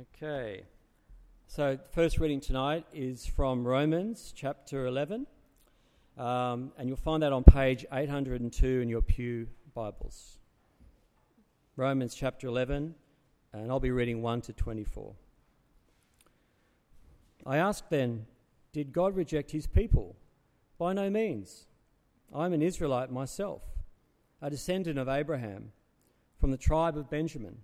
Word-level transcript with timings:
Okay. 0.00 0.62
So, 1.48 1.72
the 1.74 1.88
first 1.90 2.18
reading 2.18 2.40
tonight 2.40 2.84
is 2.92 3.26
from 3.26 3.66
Romans 3.66 4.32
chapter 4.36 4.86
11, 4.86 5.26
um, 6.16 6.72
and 6.78 6.88
you'll 6.88 6.96
find 6.96 7.22
that 7.24 7.32
on 7.32 7.42
page 7.42 7.84
802 7.90 8.80
in 8.80 8.88
your 8.88 9.02
Pew 9.02 9.48
Bibles. 9.74 10.38
Romans 11.74 12.14
chapter 12.14 12.46
11, 12.46 12.94
and 13.52 13.70
I'll 13.72 13.80
be 13.80 13.90
reading 13.90 14.22
1 14.22 14.42
to 14.42 14.52
24. 14.52 15.14
I 17.44 17.56
ask 17.56 17.88
then, 17.88 18.26
did 18.72 18.92
God 18.92 19.16
reject 19.16 19.50
his 19.50 19.66
people? 19.66 20.14
By 20.78 20.92
no 20.92 21.10
means. 21.10 21.66
I'm 22.32 22.52
an 22.52 22.62
Israelite 22.62 23.10
myself, 23.10 23.62
a 24.40 24.48
descendant 24.48 24.98
of 24.98 25.08
Abraham, 25.08 25.72
from 26.38 26.52
the 26.52 26.56
tribe 26.56 26.96
of 26.96 27.10
Benjamin. 27.10 27.62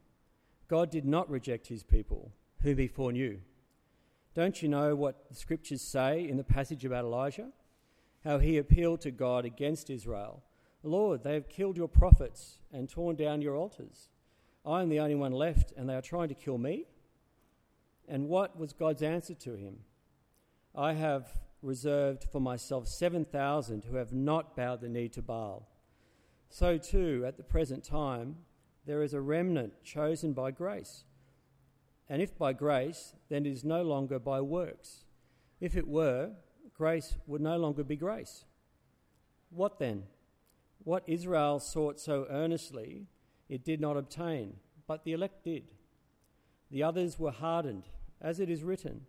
God 0.69 0.91
did 0.91 1.05
not 1.05 1.31
reject 1.31 1.67
his 1.67 1.83
people, 1.83 2.33
whom 2.63 2.79
he 2.79 2.87
foreknew. 2.87 3.39
Don't 4.35 4.63
you 4.63 4.69
know 4.69 4.97
what 4.97 5.29
the 5.29 5.35
scriptures 5.35 5.83
say 5.83 6.29
in 6.29 6.37
the 6.37 6.45
passage 6.45 6.85
about 6.85 7.05
Elijah? 7.05 7.51
How 8.25 8.39
he 8.39 8.59
appealed 8.59 9.01
to 9.03 9.11
God 9.11 9.45
against 9.45 9.91
Israel. 9.91 10.43
Lord, 10.83 11.23
they 11.23 11.35
have 11.35 11.49
killed 11.49 11.77
your 11.77 11.89
prophets 11.89 12.59
and 12.73 12.89
torn 12.89 13.17
down 13.17 13.43
your 13.43 13.57
altars. 13.57 14.09
I 14.67 14.83
am 14.83 14.89
the 14.89 15.01
only 15.01 15.15
one 15.15 15.33
left, 15.33 15.73
and 15.77 15.89
they 15.89 15.95
are 15.95 16.03
trying 16.03 16.29
to 16.29 16.35
kill 16.35 16.59
me. 16.59 16.87
And 18.09 18.29
what 18.29 18.59
was 18.59 18.73
God's 18.73 19.03
answer 19.03 19.35
to 19.35 19.55
him? 19.55 19.79
I 20.75 20.95
have 20.95 21.29
reserved 21.63 22.27
for 22.31 22.41
myself 22.41 22.89
7,000 22.89 23.85
who 23.85 23.97
have 23.97 24.13
not 24.13 24.57
bowed 24.57 24.81
the 24.81 24.89
knee 24.89 25.09
to 25.11 25.23
Baal. 25.23 25.69
So, 26.49 26.77
too, 26.77 27.25
at 27.27 27.37
the 27.37 27.43
present 27.43 27.85
time, 27.85 28.37
there 28.87 29.03
is 29.03 29.15
a 29.15 29.21
remnant 29.21 29.83
chosen 29.83 30.33
by 30.33 30.51
grace. 30.51 31.05
And 32.09 32.21
if 32.21 32.37
by 32.37 32.53
grace, 32.53 33.15
then 33.29 33.47
it 33.47 33.51
is 33.51 33.65
no 33.65 33.83
longer 33.83 34.19
by 34.19 34.41
works. 34.41 35.05
If 35.61 35.77
it 35.77 35.89
were, 35.89 36.33
grace 36.75 37.17
would 37.27 37.41
no 37.41 37.57
longer 37.57 37.83
be 37.83 37.97
grace. 37.97 38.45
What 39.51 39.79
then? 39.79 40.05
What 40.83 41.05
Israel 41.07 41.61
sought 41.61 41.99
so 41.99 42.27
earnestly, 42.29 43.07
it 43.49 43.65
did 43.65 43.81
not 43.81 43.97
obtain, 43.97 44.57
but 44.87 45.05
the 45.05 45.13
elect 45.13 45.45
did. 45.45 45.65
The 46.71 46.83
others 46.83 47.19
were 47.19 47.31
hardened, 47.31 47.85
as 48.21 48.41
it 48.41 48.51
is 48.51 48.63
written 48.63 49.07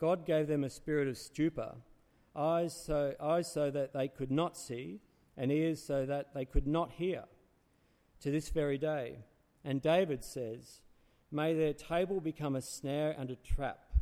God 0.00 0.26
gave 0.26 0.48
them 0.48 0.64
a 0.64 0.70
spirit 0.70 1.08
of 1.08 1.16
stupor, 1.16 1.76
eyes 2.36 2.74
so, 2.76 3.14
eyes 3.20 3.50
so 3.50 3.70
that 3.70 3.94
they 3.94 4.08
could 4.08 4.30
not 4.30 4.56
see, 4.56 5.00
and 5.36 5.50
ears 5.50 5.82
so 5.82 6.04
that 6.04 6.34
they 6.34 6.44
could 6.44 6.66
not 6.66 6.92
hear 6.92 7.24
to 8.20 8.30
this 8.30 8.48
very 8.48 8.78
day. 8.78 9.18
And 9.64 9.80
David 9.80 10.24
says, 10.24 10.80
May 11.30 11.54
their 11.54 11.72
table 11.72 12.20
become 12.20 12.54
a 12.54 12.62
snare 12.62 13.14
and 13.18 13.30
a 13.30 13.36
trap, 13.36 13.92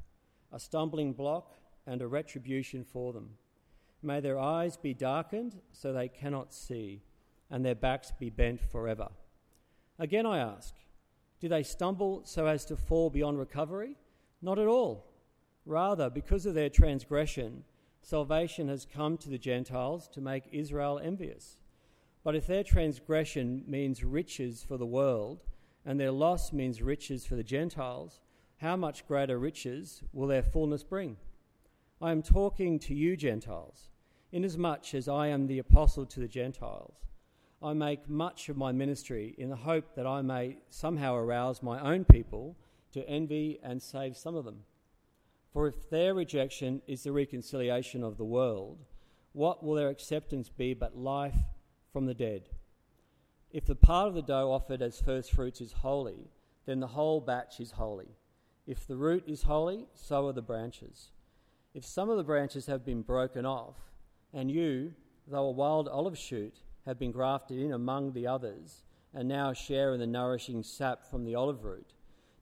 a 0.53 0.59
stumbling 0.59 1.13
block 1.13 1.55
and 1.87 2.03
a 2.03 2.09
retribution 2.09 2.85
for 2.85 3.13
them. 3.13 3.31
May 4.03 4.21
their 4.21 4.39
eyes 4.39 4.77
be 4.77 4.95
darkened 4.95 5.61
so 5.73 5.93
they 5.93 6.09
cannot 6.09 6.53
see, 6.53 7.03
and 7.51 7.65
their 7.65 7.75
backs 7.75 8.13
be 8.19 8.31
bent 8.31 8.61
forever. 8.61 9.09
Again, 9.99 10.27
I 10.27 10.39
ask, 10.39 10.75
do 11.41 11.49
they 11.49 11.63
stumble 11.63 12.23
so 12.25 12.47
as 12.47 12.65
to 12.67 12.77
fall 12.77 13.11
beyond 13.11 13.39
recovery? 13.39 13.97
Not 14.41 14.59
at 14.59 14.67
all. 14.67 15.07
Rather, 15.65 16.11
because 16.11 16.47
of 16.47 16.55
their 16.55 16.69
transgression, 16.69 17.65
salvation 18.01 18.69
has 18.69 18.87
come 18.87 19.17
to 19.19 19.29
the 19.31 19.39
Gentiles 19.39 20.09
to 20.09 20.21
make 20.21 20.49
Israel 20.51 21.01
envious. 21.03 21.57
But 22.25 22.37
if 22.37 22.47
their 22.47 22.62
transgression 22.62 23.65
means 23.67 24.05
riches 24.05 24.62
for 24.62 24.77
the 24.77 24.87
world, 24.87 25.41
and 25.84 25.98
their 25.98 26.12
loss 26.12 26.53
means 26.53 26.81
riches 26.81 27.27
for 27.27 27.34
the 27.34 27.42
Gentiles, 27.42 28.20
how 28.59 28.77
much 28.77 29.06
greater 29.09 29.39
riches 29.39 30.03
will 30.12 30.28
their 30.28 30.43
fullness 30.43 30.84
bring? 30.84 31.17
I 32.00 32.12
am 32.12 32.23
talking 32.23 32.78
to 32.81 32.95
you, 32.95 33.17
Gentiles, 33.17 33.89
inasmuch 34.31 34.95
as 34.95 35.09
I 35.09 35.28
am 35.28 35.47
the 35.47 35.59
apostle 35.59 36.06
to 36.06 36.21
the 36.21 36.28
Gentiles. 36.28 36.94
I 37.60 37.72
make 37.72 38.09
much 38.09 38.49
of 38.49 38.56
my 38.56 38.72
ministry 38.72 39.34
in 39.39 39.50
the 39.50 39.56
hope 39.56 39.94
that 39.94 40.06
I 40.06 40.22
may 40.22 40.59
somehow 40.69 41.16
arouse 41.16 41.62
my 41.62 41.81
own 41.81 42.04
people 42.04 42.56
to 42.93 43.09
envy 43.09 43.59
and 43.62 43.81
save 43.81 44.16
some 44.16 44.34
of 44.34 44.44
them. 44.44 44.65
For 45.53 45.66
if 45.66 45.91
their 45.91 46.15
rejection 46.15 46.83
is 46.87 47.03
the 47.03 47.12
reconciliation 47.12 48.03
of 48.03 48.16
the 48.16 48.25
world, 48.25 48.78
what 49.33 49.65
will 49.65 49.75
their 49.75 49.91
acceptance 49.91 50.49
be 50.49 50.75
but 50.75 50.97
life 50.97 51.37
from 51.92 52.06
the 52.06 52.14
dead. 52.14 52.48
If 53.50 53.66
the 53.66 53.75
part 53.75 54.08
of 54.08 54.14
the 54.14 54.22
dough 54.22 54.50
offered 54.50 54.80
as 54.80 55.00
first 55.00 55.32
fruits 55.32 55.60
is 55.60 55.72
holy, 55.72 56.30
then 56.64 56.80
the 56.80 56.86
whole 56.86 57.20
batch 57.20 57.60
is 57.60 57.72
holy. 57.72 58.16
If 58.66 58.86
the 58.86 58.97
root 58.97 59.25
is 59.26 59.42
holy, 59.42 59.86
so 59.94 60.26
are 60.28 60.32
the 60.32 60.41
branches. 60.41 61.10
If 61.75 61.84
some 61.84 62.08
of 62.08 62.16
the 62.16 62.25
branches 62.25 62.66
have 62.66 62.84
been 62.84 63.03
broken 63.03 63.44
off, 63.44 63.76
and 64.32 64.50
you, 64.50 64.94
though 65.26 65.47
a 65.47 65.50
wild 65.50 65.88
olive 65.88 66.16
shoot, 66.16 66.54
have 66.86 66.98
been 66.98 67.12
grafted 67.12 67.58
in 67.58 67.72
among 67.72 68.12
the 68.12 68.26
others, 68.26 68.84
and 69.14 69.28
now 69.28 69.53
share 69.53 69.92
in 69.92 70.00
the 70.00 70.06
nourishing 70.06 70.62
sap 70.62 71.04
from 71.04 71.24
the 71.24 71.34
olive 71.34 71.64
root, 71.64 71.92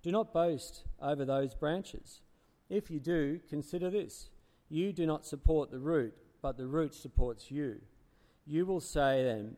do 0.03 0.13
not 0.13 0.33
boast 0.33 0.85
over 1.03 1.25
those 1.25 1.55
branches. 1.55 2.21
If 2.69 2.91
you 2.91 3.01
do, 3.01 3.41
consider 3.49 3.91
this 3.91 4.31
you 4.69 4.93
do 4.93 5.05
not 5.05 5.27
support 5.27 5.71
the 5.71 5.81
root, 5.81 6.15
but 6.41 6.57
the 6.57 6.67
root 6.67 6.95
supports 6.95 7.51
you. 7.51 7.81
You 8.51 8.67
will 8.67 8.81
say 8.81 9.23
then, 9.23 9.57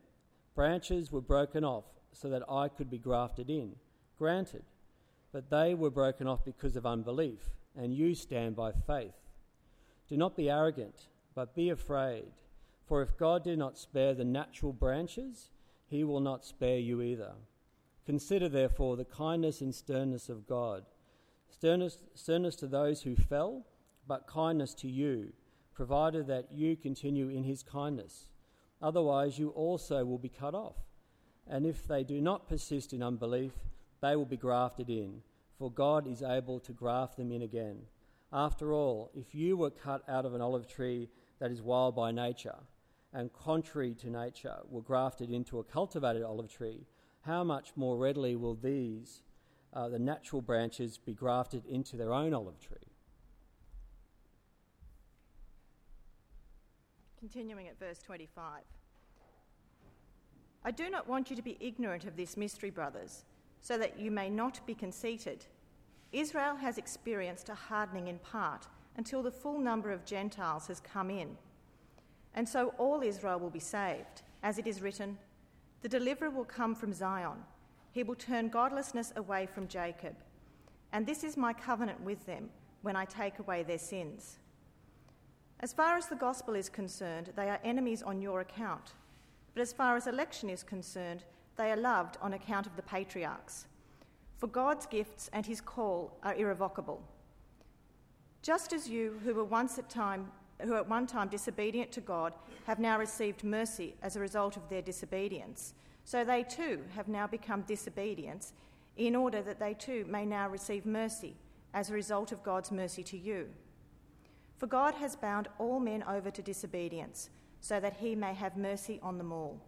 Branches 0.53 1.11
were 1.11 1.19
broken 1.19 1.63
off 1.63 1.85
so 2.11 2.29
that 2.29 2.43
I 2.47 2.67
could 2.67 2.91
be 2.91 2.99
grafted 2.99 3.49
in. 3.49 3.75
Granted, 4.19 4.61
but 5.31 5.49
they 5.49 5.73
were 5.73 5.89
broken 5.89 6.27
off 6.27 6.45
because 6.45 6.75
of 6.75 6.85
unbelief, 6.85 7.39
and 7.75 7.95
you 7.95 8.13
stand 8.13 8.55
by 8.55 8.71
faith. 8.71 9.15
Do 10.07 10.15
not 10.15 10.37
be 10.37 10.47
arrogant, 10.47 11.07
but 11.33 11.55
be 11.55 11.71
afraid. 11.71 12.25
For 12.87 13.01
if 13.01 13.17
God 13.17 13.43
did 13.43 13.57
not 13.57 13.79
spare 13.79 14.13
the 14.13 14.25
natural 14.25 14.73
branches, 14.73 15.49
he 15.87 16.03
will 16.03 16.19
not 16.19 16.45
spare 16.45 16.77
you 16.77 17.01
either. 17.01 17.31
Consider, 18.05 18.47
therefore, 18.47 18.95
the 18.95 19.05
kindness 19.05 19.59
and 19.59 19.73
sternness 19.73 20.29
of 20.29 20.47
God. 20.47 20.85
Sternness, 21.49 21.97
sternness 22.13 22.55
to 22.57 22.67
those 22.67 23.01
who 23.01 23.15
fell, 23.15 23.65
but 24.07 24.27
kindness 24.27 24.75
to 24.75 24.87
you, 24.87 25.33
provided 25.73 26.27
that 26.27 26.51
you 26.51 26.75
continue 26.75 27.29
in 27.29 27.43
his 27.43 27.63
kindness. 27.63 28.27
Otherwise, 28.83 29.39
you 29.39 29.49
also 29.51 30.03
will 30.03 30.17
be 30.17 30.29
cut 30.29 30.53
off. 30.53 30.75
And 31.47 31.65
if 31.65 31.87
they 31.87 32.03
do 32.03 32.19
not 32.19 32.49
persist 32.49 32.91
in 32.91 33.01
unbelief, 33.01 33.53
they 34.01 34.17
will 34.17 34.25
be 34.25 34.37
grafted 34.37 34.89
in, 34.89 35.21
for 35.57 35.71
God 35.71 36.05
is 36.05 36.21
able 36.21 36.59
to 36.59 36.73
graft 36.73 37.15
them 37.15 37.31
in 37.31 37.41
again. 37.41 37.77
After 38.33 38.73
all, 38.73 39.09
if 39.15 39.33
you 39.33 39.55
were 39.55 39.69
cut 39.69 40.03
out 40.09 40.25
of 40.25 40.33
an 40.33 40.41
olive 40.41 40.67
tree 40.67 41.09
that 41.39 41.49
is 41.49 41.61
wild 41.61 41.95
by 41.95 42.11
nature, 42.11 42.57
and 43.13 43.31
contrary 43.31 43.93
to 43.95 44.09
nature 44.09 44.57
were 44.69 44.81
grafted 44.81 45.29
into 45.29 45.59
a 45.59 45.63
cultivated 45.63 46.23
olive 46.23 46.51
tree, 46.51 46.85
how 47.21 47.43
much 47.43 47.71
more 47.77 47.95
readily 47.97 48.35
will 48.35 48.55
these, 48.55 49.21
uh, 49.71 49.87
the 49.87 49.99
natural 49.99 50.41
branches, 50.41 50.97
be 50.97 51.13
grafted 51.13 51.65
into 51.65 51.95
their 51.95 52.11
own 52.11 52.33
olive 52.33 52.59
tree? 52.59 52.92
Continuing 57.23 57.69
at 57.69 57.79
verse 57.79 57.99
25. 57.99 58.63
I 60.65 60.71
do 60.71 60.89
not 60.89 61.07
want 61.07 61.29
you 61.29 61.37
to 61.37 61.41
be 61.41 61.55
ignorant 61.61 62.03
of 62.03 62.17
this 62.17 62.35
mystery, 62.35 62.69
brothers, 62.69 63.23
so 63.61 63.77
that 63.77 63.97
you 63.97 64.11
may 64.11 64.29
not 64.29 64.59
be 64.67 64.75
conceited. 64.75 65.45
Israel 66.11 66.57
has 66.57 66.77
experienced 66.77 67.47
a 67.47 67.53
hardening 67.53 68.09
in 68.09 68.19
part 68.19 68.67
until 68.97 69.23
the 69.23 69.31
full 69.31 69.57
number 69.57 69.89
of 69.89 70.03
Gentiles 70.03 70.67
has 70.67 70.81
come 70.81 71.09
in. 71.09 71.37
And 72.35 72.49
so 72.49 72.73
all 72.77 73.01
Israel 73.01 73.39
will 73.39 73.49
be 73.49 73.57
saved. 73.57 74.23
As 74.43 74.57
it 74.57 74.67
is 74.67 74.81
written, 74.81 75.17
The 75.81 75.87
deliverer 75.87 76.29
will 76.29 76.43
come 76.43 76.75
from 76.75 76.91
Zion, 76.91 77.37
he 77.93 78.03
will 78.03 78.15
turn 78.15 78.49
godlessness 78.49 79.13
away 79.15 79.45
from 79.45 79.69
Jacob. 79.69 80.17
And 80.91 81.07
this 81.07 81.23
is 81.23 81.37
my 81.37 81.53
covenant 81.53 82.01
with 82.01 82.25
them 82.25 82.49
when 82.81 82.97
I 82.97 83.05
take 83.05 83.39
away 83.39 83.63
their 83.63 83.79
sins. 83.79 84.39
As 85.63 85.71
far 85.71 85.95
as 85.95 86.07
the 86.07 86.15
gospel 86.17 86.55
is 86.55 86.67
concerned, 86.67 87.31
they 87.37 87.49
are 87.49 87.57
enemies 87.63 88.03
on 88.03 88.21
your 88.21 88.41
account. 88.41 88.91
But 89.53 89.61
as 89.61 89.71
far 89.71 89.95
as 89.95 90.07
election 90.07 90.49
is 90.49 90.61
concerned, 90.61 91.23
they 91.55 91.71
are 91.71 91.77
loved 91.77 92.17
on 92.21 92.33
account 92.33 92.67
of 92.67 92.75
the 92.75 92.81
patriarchs. 92.81 93.67
For 94.35 94.47
God's 94.47 94.85
gifts 94.85 95.29
and 95.31 95.45
his 95.45 95.61
call 95.61 96.17
are 96.21 96.35
irrevocable. 96.35 97.01
Just 98.41 98.73
as 98.73 98.89
you, 98.89 99.21
who 99.23 99.33
were 99.33 99.45
once 99.45 99.79
at 99.79 99.89
time 99.89 100.33
who 100.61 100.75
at 100.75 100.89
one 100.89 101.07
time 101.07 101.29
disobedient 101.29 101.93
to 101.93 102.01
God 102.01 102.33
have 102.67 102.77
now 102.77 102.99
received 102.99 103.45
mercy 103.45 103.95
as 104.01 104.17
a 104.17 104.19
result 104.19 104.57
of 104.57 104.67
their 104.67 104.81
disobedience, 104.81 105.75
so 106.03 106.25
they 106.25 106.43
too 106.43 106.83
have 106.93 107.07
now 107.07 107.25
become 107.25 107.61
disobedient 107.61 108.51
in 108.97 109.15
order 109.15 109.41
that 109.41 109.59
they 109.59 109.73
too 109.73 110.05
may 110.09 110.25
now 110.25 110.49
receive 110.49 110.85
mercy 110.85 111.35
as 111.73 111.89
a 111.89 111.93
result 111.93 112.33
of 112.33 112.43
God's 112.43 112.69
mercy 112.69 113.03
to 113.03 113.17
you. 113.17 113.47
For 114.57 114.67
God 114.67 114.93
has 114.95 115.15
bound 115.15 115.47
all 115.59 115.79
men 115.79 116.03
over 116.03 116.31
to 116.31 116.41
disobedience, 116.41 117.29
so 117.59 117.79
that 117.79 117.97
he 117.97 118.15
may 118.15 118.33
have 118.33 118.57
mercy 118.57 118.99
on 119.01 119.17
them 119.17 119.31
all. 119.31 119.59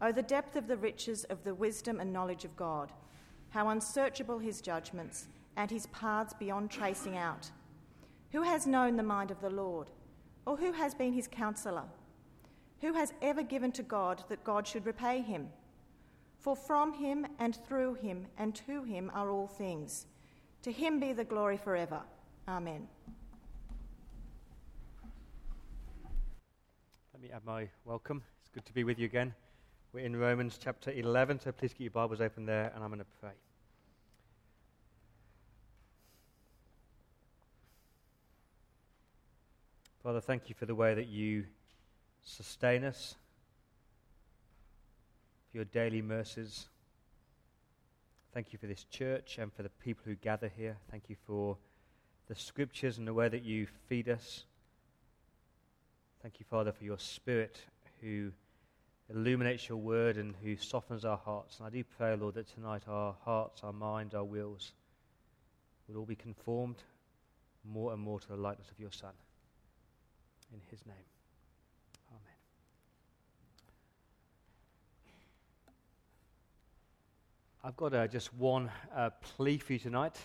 Oh, 0.00 0.12
the 0.12 0.22
depth 0.22 0.56
of 0.56 0.66
the 0.66 0.76
riches 0.76 1.24
of 1.24 1.42
the 1.44 1.54
wisdom 1.54 2.00
and 2.00 2.12
knowledge 2.12 2.44
of 2.44 2.56
God! 2.56 2.92
How 3.50 3.68
unsearchable 3.68 4.38
his 4.38 4.60
judgments, 4.60 5.28
and 5.56 5.70
his 5.70 5.86
paths 5.86 6.34
beyond 6.34 6.70
tracing 6.70 7.16
out? 7.16 7.50
Who 8.32 8.42
has 8.42 8.66
known 8.66 8.96
the 8.96 9.02
mind 9.02 9.30
of 9.30 9.40
the 9.40 9.50
Lord? 9.50 9.90
Or 10.46 10.56
who 10.56 10.72
has 10.72 10.94
been 10.94 11.12
his 11.12 11.28
counselor? 11.28 11.84
Who 12.80 12.92
has 12.92 13.14
ever 13.22 13.42
given 13.42 13.72
to 13.72 13.82
God 13.82 14.22
that 14.28 14.44
God 14.44 14.66
should 14.66 14.84
repay 14.84 15.22
him? 15.22 15.48
For 16.38 16.54
from 16.54 16.92
him 16.92 17.26
and 17.38 17.58
through 17.66 17.94
him 17.94 18.26
and 18.38 18.54
to 18.66 18.82
him 18.82 19.10
are 19.14 19.30
all 19.30 19.48
things. 19.48 20.06
To 20.62 20.70
him 20.70 21.00
be 21.00 21.12
the 21.12 21.24
glory 21.24 21.56
forever. 21.56 22.00
Amen. 22.46 22.86
Me 27.26 27.32
add 27.32 27.44
my 27.44 27.68
welcome. 27.84 28.22
It's 28.40 28.50
good 28.50 28.64
to 28.66 28.72
be 28.72 28.84
with 28.84 29.00
you 29.00 29.04
again. 29.04 29.34
We're 29.92 30.04
in 30.04 30.14
Romans 30.14 30.60
chapter 30.62 30.92
11, 30.92 31.40
so 31.40 31.50
please 31.50 31.72
keep 31.72 31.80
your 31.80 31.90
Bibles 31.90 32.20
open 32.20 32.46
there, 32.46 32.70
and 32.72 32.84
I'm 32.84 32.90
going 32.90 33.00
to 33.00 33.06
pray. 33.20 33.32
Father, 40.04 40.20
thank 40.20 40.48
you 40.48 40.54
for 40.54 40.66
the 40.66 40.74
way 40.74 40.94
that 40.94 41.08
you 41.08 41.46
sustain 42.22 42.84
us, 42.84 43.16
for 45.50 45.58
your 45.58 45.64
daily 45.64 46.02
mercies. 46.02 46.68
Thank 48.34 48.52
you 48.52 48.58
for 48.60 48.66
this 48.66 48.84
church 48.84 49.38
and 49.38 49.52
for 49.52 49.64
the 49.64 49.70
people 49.82 50.04
who 50.04 50.14
gather 50.14 50.50
here. 50.56 50.76
Thank 50.92 51.04
you 51.08 51.16
for 51.26 51.56
the 52.28 52.36
scriptures 52.36 52.98
and 52.98 53.08
the 53.08 53.14
way 53.14 53.28
that 53.28 53.42
you 53.42 53.66
feed 53.88 54.08
us. 54.08 54.44
Thank 56.22 56.40
you, 56.40 56.46
Father, 56.48 56.72
for 56.72 56.84
your 56.84 56.98
Spirit 56.98 57.58
who 58.00 58.32
illuminates 59.08 59.68
your 59.68 59.78
word 59.78 60.16
and 60.16 60.34
who 60.42 60.56
softens 60.56 61.04
our 61.04 61.16
hearts. 61.16 61.58
And 61.58 61.66
I 61.66 61.70
do 61.70 61.84
pray, 61.84 62.16
Lord, 62.16 62.34
that 62.34 62.52
tonight 62.52 62.82
our 62.88 63.14
hearts, 63.24 63.62
our 63.62 63.72
minds, 63.72 64.14
our 64.14 64.24
wills 64.24 64.72
will 65.88 65.98
all 65.98 66.06
be 66.06 66.16
conformed 66.16 66.82
more 67.64 67.92
and 67.92 68.00
more 68.00 68.18
to 68.18 68.28
the 68.28 68.36
likeness 68.36 68.70
of 68.70 68.78
your 68.78 68.90
Son 68.92 69.12
in 70.52 70.60
his 70.70 70.84
name. 70.86 70.96
Amen. 72.10 72.36
I've 77.62 77.76
got 77.76 77.94
uh, 77.94 78.06
just 78.08 78.34
one 78.34 78.70
uh, 78.94 79.10
plea 79.20 79.58
for 79.58 79.74
you 79.74 79.78
tonight, 79.78 80.16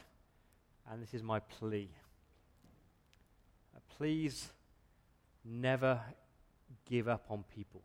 and 0.90 1.02
this 1.02 1.14
is 1.14 1.22
my 1.24 1.40
plea. 1.40 1.90
Uh, 3.76 3.80
please 3.98 4.52
never 5.46 6.00
give 6.90 7.08
up 7.08 7.26
on 7.30 7.44
people. 7.56 7.82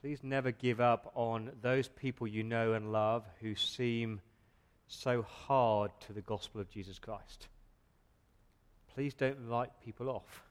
Please 0.00 0.20
never 0.22 0.50
give 0.50 0.80
up 0.80 1.12
on 1.14 1.50
those 1.60 1.88
people 1.88 2.26
you 2.26 2.42
know 2.42 2.72
and 2.72 2.92
love 2.92 3.24
who 3.40 3.54
seem 3.54 4.20
so 4.88 5.22
hard 5.22 5.90
to 6.06 6.12
the 6.12 6.22
gospel 6.22 6.60
of 6.60 6.70
Jesus 6.70 6.98
Christ. 6.98 7.48
Please 8.94 9.14
don't 9.14 9.46
write 9.46 9.70
people 9.84 10.08
off 10.08 10.44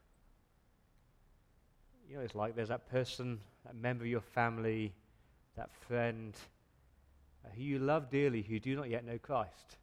you 2.10 2.16
know, 2.16 2.22
it's 2.22 2.36
like 2.36 2.56
there's 2.56 2.70
that 2.70 2.90
person, 2.90 3.40
that 3.66 3.76
member 3.76 4.04
of 4.04 4.10
your 4.10 4.22
family, 4.22 4.94
that 5.56 5.70
friend 5.88 6.36
uh, 7.46 7.50
who 7.56 7.62
you 7.62 7.80
love 7.80 8.10
dearly 8.10 8.42
who 8.42 8.60
do 8.60 8.76
not 8.76 8.90
yet 8.90 9.06
know 9.06 9.20
Christ. 9.20 9.78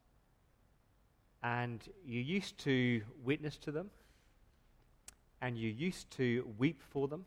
And 1.41 1.81
you 2.05 2.19
used 2.19 2.57
to 2.59 3.01
witness 3.23 3.55
to 3.59 3.71
them, 3.71 3.89
and 5.41 5.57
you 5.57 5.69
used 5.69 6.09
to 6.17 6.47
weep 6.57 6.81
for 6.81 7.07
them, 7.07 7.25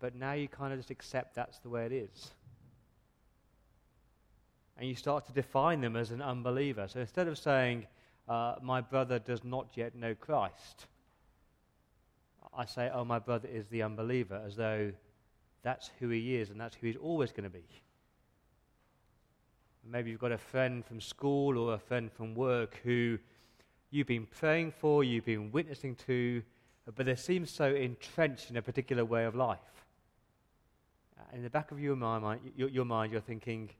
but 0.00 0.14
now 0.14 0.32
you 0.32 0.48
kind 0.48 0.72
of 0.72 0.78
just 0.78 0.90
accept 0.90 1.34
that's 1.34 1.58
the 1.58 1.68
way 1.68 1.86
it 1.86 1.92
is. 1.92 2.30
And 4.76 4.88
you 4.88 4.94
start 4.94 5.26
to 5.26 5.32
define 5.32 5.80
them 5.80 5.96
as 5.96 6.12
an 6.12 6.22
unbeliever. 6.22 6.86
So 6.88 7.00
instead 7.00 7.26
of 7.26 7.36
saying, 7.36 7.86
uh, 8.28 8.56
My 8.62 8.80
brother 8.80 9.18
does 9.18 9.42
not 9.42 9.68
yet 9.74 9.96
know 9.96 10.14
Christ, 10.14 10.86
I 12.56 12.64
say, 12.64 12.90
oh, 12.92 13.04
my 13.04 13.18
brother 13.18 13.48
is 13.48 13.66
the 13.68 13.82
unbeliever, 13.82 14.42
as 14.44 14.56
though 14.56 14.92
that's 15.62 15.90
who 16.00 16.08
he 16.08 16.36
is 16.36 16.50
and 16.50 16.60
that's 16.60 16.74
who 16.76 16.86
he's 16.86 16.96
always 16.96 17.30
going 17.30 17.44
to 17.44 17.50
be. 17.50 17.64
Maybe 19.84 20.10
you've 20.10 20.20
got 20.20 20.32
a 20.32 20.38
friend 20.38 20.84
from 20.84 21.00
school 21.00 21.56
or 21.56 21.74
a 21.74 21.78
friend 21.78 22.10
from 22.12 22.34
work 22.34 22.80
who 22.84 23.18
you've 23.90 24.06
been 24.06 24.26
praying 24.26 24.72
for, 24.72 25.02
you've 25.04 25.24
been 25.24 25.50
witnessing 25.50 25.96
to, 26.06 26.42
but 26.96 27.06
they 27.06 27.14
seem 27.14 27.46
so 27.46 27.74
entrenched 27.74 28.50
in 28.50 28.56
a 28.56 28.62
particular 28.62 29.04
way 29.04 29.24
of 29.24 29.34
life. 29.34 29.58
in 31.32 31.42
the 31.42 31.50
back 31.50 31.70
of 31.70 31.80
your 31.80 31.96
mind, 31.96 32.40
your, 32.56 32.68
your 32.68 32.84
mind 32.84 33.12
you're 33.12 33.20
thinking, 33.20 33.70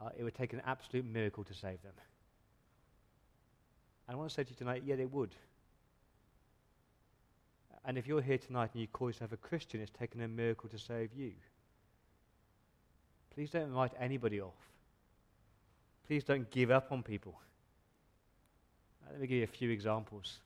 uh, 0.00 0.08
it 0.18 0.22
would 0.22 0.34
take 0.34 0.52
an 0.52 0.62
absolute 0.66 1.04
miracle 1.04 1.44
to 1.44 1.54
save 1.54 1.82
them. 1.82 1.92
And 4.06 4.14
I 4.14 4.18
want 4.18 4.30
to 4.30 4.34
say 4.34 4.44
to 4.44 4.50
you 4.50 4.56
tonight, 4.56 4.82
yeah, 4.86 4.94
it 4.94 5.12
would. 5.12 5.34
And 7.84 7.96
if 7.96 8.06
you're 8.06 8.22
here 8.22 8.38
tonight 8.38 8.70
and 8.72 8.80
you 8.80 8.88
call 8.88 9.08
yourself 9.08 9.32
a 9.32 9.36
Christian, 9.36 9.80
it's 9.80 9.90
taken 9.90 10.20
a 10.20 10.28
miracle 10.28 10.68
to 10.70 10.78
save 10.78 11.10
you. 11.14 11.32
Please 13.34 13.50
don't 13.50 13.72
write 13.72 13.92
anybody 14.00 14.40
off. 14.40 14.54
Please 16.06 16.24
don't 16.24 16.50
give 16.50 16.70
up 16.70 16.90
on 16.90 17.02
people. 17.02 17.38
Uh, 19.06 19.12
let 19.12 19.20
me 19.20 19.26
give 19.26 19.38
you 19.38 19.44
a 19.44 19.46
few 19.46 19.70
examples. 19.70 20.40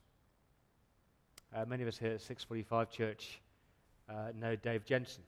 Uh, 1.54 1.64
many 1.64 1.82
of 1.82 1.88
us 1.88 1.98
here 1.98 2.12
at 2.12 2.20
645 2.20 2.90
Church 2.90 3.40
uh, 4.08 4.32
know 4.38 4.54
Dave 4.56 4.84
Jensen. 4.84 5.22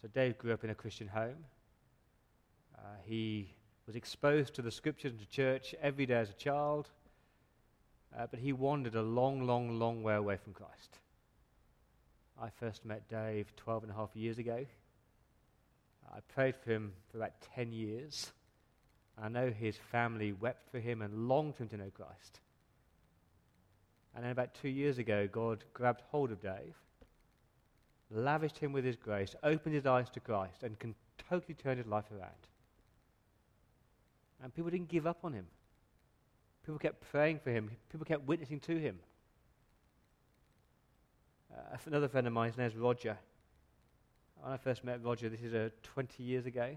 So 0.00 0.08
Dave 0.08 0.36
grew 0.38 0.52
up 0.52 0.64
in 0.64 0.70
a 0.70 0.74
Christian 0.74 1.08
home. 1.08 1.44
Uh, 2.76 2.80
he 3.04 3.48
was 3.86 3.96
exposed 3.96 4.54
to 4.54 4.62
the 4.62 4.70
scriptures 4.70 5.12
and 5.12 5.20
to 5.20 5.28
church 5.28 5.74
every 5.80 6.06
day 6.06 6.14
as 6.14 6.30
a 6.30 6.34
child. 6.34 6.90
Uh, 8.16 8.26
but 8.30 8.40
he 8.40 8.52
wandered 8.52 8.94
a 8.94 9.02
long, 9.02 9.46
long, 9.46 9.78
long 9.78 10.02
way 10.02 10.14
away 10.14 10.36
from 10.36 10.52
Christ. 10.52 10.98
I 12.40 12.48
first 12.50 12.84
met 12.84 13.08
Dave 13.08 13.54
12 13.56 13.84
and 13.84 13.92
a 13.92 13.94
half 13.94 14.14
years 14.14 14.38
ago. 14.38 14.64
I 16.14 16.20
prayed 16.32 16.56
for 16.56 16.70
him 16.70 16.92
for 17.10 17.18
about 17.18 17.32
10 17.54 17.72
years. 17.72 18.32
I 19.22 19.28
know 19.28 19.50
his 19.50 19.76
family 19.76 20.32
wept 20.32 20.70
for 20.70 20.78
him 20.78 21.02
and 21.02 21.28
longed 21.28 21.56
for 21.56 21.64
him 21.64 21.68
to 21.70 21.76
know 21.76 21.90
Christ. 21.92 22.40
And 24.14 24.24
then 24.24 24.32
about 24.32 24.54
two 24.54 24.68
years 24.68 24.98
ago, 24.98 25.28
God 25.30 25.64
grabbed 25.74 26.02
hold 26.10 26.30
of 26.30 26.40
Dave, 26.40 26.74
lavished 28.10 28.58
him 28.58 28.72
with 28.72 28.84
his 28.84 28.96
grace, 28.96 29.34
opened 29.42 29.74
his 29.74 29.86
eyes 29.86 30.10
to 30.10 30.20
Christ, 30.20 30.62
and 30.62 30.78
can 30.78 30.94
totally 31.28 31.54
turn 31.54 31.78
his 31.78 31.86
life 31.86 32.10
around. 32.12 32.48
And 34.42 34.54
people 34.54 34.70
didn't 34.70 34.88
give 34.88 35.06
up 35.06 35.18
on 35.24 35.32
him. 35.32 35.46
People 36.64 36.78
kept 36.78 37.00
praying 37.10 37.40
for 37.42 37.50
him. 37.50 37.70
People 37.90 38.04
kept 38.04 38.26
witnessing 38.26 38.60
to 38.60 38.78
him. 38.78 38.98
Uh, 41.52 41.76
another 41.86 42.08
friend 42.08 42.26
of 42.26 42.32
mine, 42.32 42.48
his 42.48 42.58
name 42.58 42.66
is 42.66 42.76
Roger. 42.76 43.16
When 44.40 44.52
I 44.52 44.56
first 44.56 44.84
met 44.84 45.02
Roger, 45.02 45.28
this 45.28 45.40
is 45.40 45.54
uh, 45.54 45.70
20 45.82 46.22
years 46.22 46.46
ago, 46.46 46.76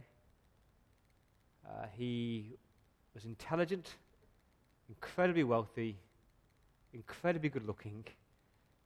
uh, 1.72 1.86
he 1.98 2.52
was 3.14 3.26
intelligent, 3.26 3.96
incredibly 4.90 5.44
wealthy, 5.44 5.98
incredibly 6.94 7.50
good 7.50 7.66
looking, 7.66 8.04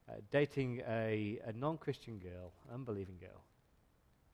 uh, 0.09 0.13
dating 0.31 0.81
a, 0.87 1.39
a 1.45 1.53
non 1.53 1.77
Christian 1.77 2.19
girl, 2.19 2.51
unbelieving 2.73 3.17
girl. 3.19 3.41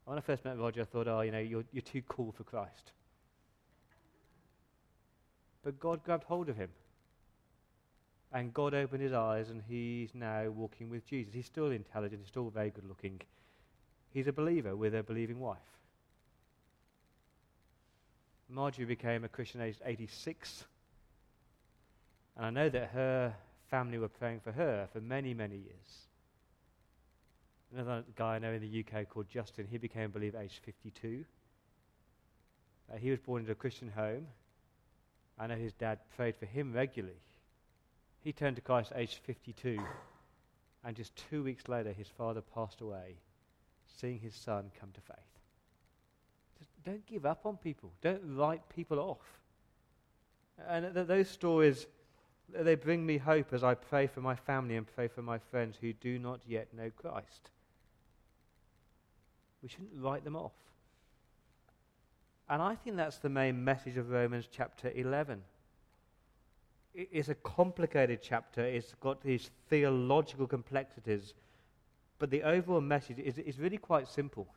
When 0.06 0.18
I 0.18 0.22
first 0.22 0.44
met 0.44 0.58
Roger, 0.58 0.82
I 0.82 0.86
thought, 0.86 1.08
oh, 1.08 1.22
you 1.22 1.32
know, 1.32 1.40
you're, 1.40 1.64
you're 1.72 1.82
too 1.82 2.02
cool 2.08 2.32
for 2.32 2.44
Christ. 2.44 2.92
But 5.64 5.80
God 5.80 6.04
grabbed 6.04 6.24
hold 6.24 6.50
of 6.50 6.58
him. 6.58 6.70
And 8.34 8.54
God 8.54 8.74
opened 8.74 9.02
his 9.02 9.14
eyes, 9.14 9.50
and 9.50 9.62
he's 9.68 10.16
now 10.16 10.50
walking 10.50 10.90
with 10.90 11.06
Jesus. 11.06 11.34
He's 11.34 11.46
still 11.46 11.72
intelligent, 11.72 12.22
he's 12.22 12.30
still 12.30 12.50
very 12.50 12.70
good 12.70 12.88
looking. 12.88 13.22
He's 14.14 14.28
a 14.28 14.34
believer 14.34 14.76
with 14.76 14.96
a 14.96 15.04
believing 15.04 15.40
wife. 15.40 15.60
Marjorie 18.52 18.86
became 18.86 19.24
a 19.24 19.30
Christian 19.30 19.62
aged 19.62 19.82
86. 19.86 20.66
And 22.36 22.46
I 22.46 22.50
know 22.50 22.70
that 22.70 22.90
her 22.90 23.34
family 23.70 23.98
were 23.98 24.10
praying 24.10 24.42
for 24.42 24.52
her 24.52 24.88
for 24.92 25.00
many, 25.00 25.34
many 25.34 25.56
years. 25.56 26.08
Another 27.74 28.04
guy 28.16 28.36
I 28.36 28.40
know 28.40 28.52
in 28.52 28.62
the 28.62 28.86
UK 28.86 29.08
called 29.08 29.30
Justin, 29.30 29.68
he 29.70 29.78
became 29.78 30.06
a 30.06 30.10
believer 30.10 30.40
aged 30.40 30.60
52. 30.66 31.24
Uh, 32.92 32.98
he 32.98 33.10
was 33.10 33.20
born 33.20 33.42
into 33.42 33.54
a 33.54 33.56
Christian 33.56 33.90
home. 33.90 34.28
I 35.40 35.48
know 35.48 35.56
his 35.56 35.74
dad 35.74 36.00
prayed 36.18 36.36
for 36.36 36.46
him 36.46 36.74
regularly. 36.74 37.22
He 38.22 38.34
turned 38.34 38.58
to 38.58 38.62
Christ 38.62 38.92
aged 38.96 39.20
52, 39.26 39.80
and 40.84 40.96
just 40.96 41.16
two 41.30 41.44
weeks 41.44 41.70
later, 41.70 41.94
his 41.94 42.10
father 42.10 42.42
passed 42.42 42.82
away, 42.82 43.16
seeing 44.00 44.20
his 44.20 44.36
son 44.36 44.72
come 44.78 44.90
to 44.94 45.02
faith. 45.02 45.31
Don't 46.84 47.06
give 47.06 47.26
up 47.26 47.46
on 47.46 47.58
people, 47.58 47.92
don't 48.02 48.36
write 48.36 48.62
people 48.70 49.00
off. 49.00 49.40
And 50.68 50.94
th- 50.94 51.08
those 51.08 51.30
stories, 51.30 51.88
they 52.50 52.76
bring 52.76 53.06
me 53.06 53.18
hope 53.18 53.54
as 53.54 53.64
I 53.64 53.74
pray 53.74 54.08
for 54.08 54.22
my 54.22 54.36
family 54.36 54.76
and 54.76 54.86
pray 54.86 55.08
for 55.08 55.22
my 55.22 55.38
friends 55.38 55.78
who 55.80 55.94
do 55.94 56.20
not 56.20 56.42
yet 56.48 56.74
know 56.74 56.90
Christ. 56.90 57.52
We 59.62 59.70
shouldn't 59.70 59.92
write 59.96 60.24
them 60.24 60.36
off. 60.36 60.54
And 62.50 62.62
I 62.62 62.76
think 62.76 62.98
that's 62.98 63.18
the 63.18 63.30
main 63.30 63.64
message 63.64 63.98
of 63.98 64.10
Romans 64.10 64.48
chapter 64.52 64.92
11. 64.94 65.42
It's 66.94 67.30
a 67.30 67.36
complicated 67.36 68.20
chapter, 68.22 68.62
it's 68.62 68.94
got 69.00 69.24
these 69.24 69.50
theological 69.70 70.46
complexities, 70.46 71.34
but 72.20 72.30
the 72.30 72.44
overall 72.44 72.82
message 72.82 73.20
is, 73.20 73.38
is 73.38 73.58
really 73.58 73.78
quite 73.78 74.10
simple. 74.10 74.48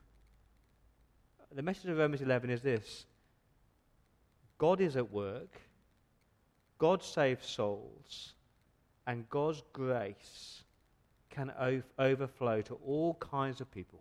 The 1.55 1.63
message 1.63 1.89
of 1.89 1.99
Romans 1.99 2.21
11 2.21 2.51
is 2.51 2.63
this 2.63 3.07
God 4.59 4.81
is 4.81 4.97
at 4.97 5.13
work, 5.13 5.61
God 6.79 7.03
saves 7.03 7.47
souls, 7.47 8.35
and 9.07 9.29
God's 9.31 9.63
grace 9.73 10.65
can 11.31 11.53
overflow 11.99 12.61
to 12.63 12.75
all 12.85 13.15
kinds 13.15 13.61
of 13.61 13.71
people 13.71 14.01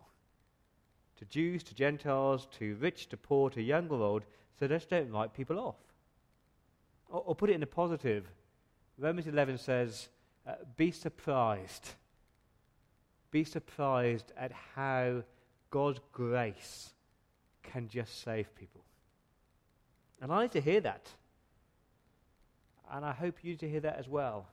to 1.16 1.24
Jews, 1.26 1.62
to 1.64 1.74
Gentiles, 1.74 2.48
to 2.58 2.74
rich, 2.80 3.08
to 3.10 3.16
poor, 3.16 3.50
to 3.50 3.62
young 3.62 3.88
or 3.88 4.02
old, 4.02 4.24
so 4.58 4.66
just 4.66 4.90
don't 4.90 5.12
write 5.12 5.32
people 5.32 5.60
off. 5.60 5.76
Or, 7.08 7.22
or 7.26 7.34
put 7.36 7.50
it 7.50 7.54
in 7.54 7.62
a 7.62 7.66
positive. 7.66 8.24
Romans 8.98 9.28
11 9.28 9.58
says, 9.58 10.08
uh, 10.44 10.54
Be 10.76 10.90
surprised. 10.90 11.90
Be 13.30 13.44
surprised 13.44 14.32
at 14.36 14.50
how 14.74 15.22
God's 15.70 16.00
grace 16.12 16.93
can 17.72 17.88
just 17.88 18.22
save 18.22 18.54
people. 18.54 18.82
And 20.20 20.32
I 20.32 20.42
need 20.42 20.52
to 20.52 20.60
hear 20.60 20.80
that. 20.80 21.08
And 22.92 23.04
I 23.04 23.12
hope 23.12 23.42
you 23.42 23.56
to 23.56 23.68
hear 23.68 23.80
that 23.80 23.98
as 23.98 24.08
well. 24.08 24.46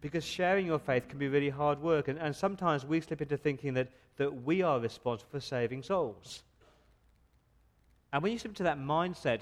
Because 0.00 0.24
sharing 0.24 0.66
your 0.66 0.78
faith 0.78 1.08
can 1.08 1.18
be 1.18 1.28
really 1.28 1.50
hard 1.50 1.80
work. 1.80 2.08
And, 2.08 2.18
and 2.18 2.34
sometimes 2.34 2.84
we 2.84 3.00
slip 3.00 3.22
into 3.22 3.36
thinking 3.36 3.74
that, 3.74 3.88
that 4.16 4.42
we 4.44 4.62
are 4.62 4.78
responsible 4.78 5.30
for 5.30 5.40
saving 5.40 5.82
souls. 5.82 6.42
And 8.12 8.22
when 8.22 8.32
you 8.32 8.38
slip 8.38 8.52
into 8.52 8.64
that 8.64 8.78
mindset, 8.78 9.40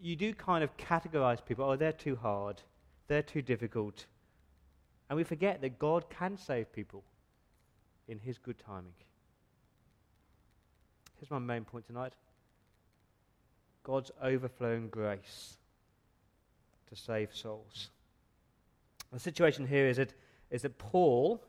you 0.00 0.16
do 0.16 0.34
kind 0.34 0.64
of 0.64 0.76
categorize 0.76 1.44
people 1.44 1.64
oh, 1.64 1.76
they're 1.76 1.92
too 1.92 2.16
hard, 2.16 2.60
they're 3.08 3.22
too 3.22 3.42
difficult. 3.42 4.06
And 5.08 5.16
we 5.16 5.24
forget 5.24 5.60
that 5.60 5.78
God 5.78 6.08
can 6.08 6.36
save 6.36 6.72
people 6.72 7.04
in 8.08 8.18
His 8.18 8.38
good 8.38 8.58
timing. 8.58 8.94
Here's 11.20 11.30
my 11.30 11.38
main 11.38 11.64
point 11.64 11.86
tonight 11.86 12.14
God's 13.84 14.10
overflowing 14.22 14.88
grace 14.88 15.58
to 16.88 16.96
save 16.96 17.36
souls. 17.36 17.90
The 19.12 19.20
situation 19.20 19.66
here 19.66 19.86
is 19.86 19.98
that, 19.98 20.14
is 20.50 20.62
that 20.62 20.78
Paul, 20.78 21.42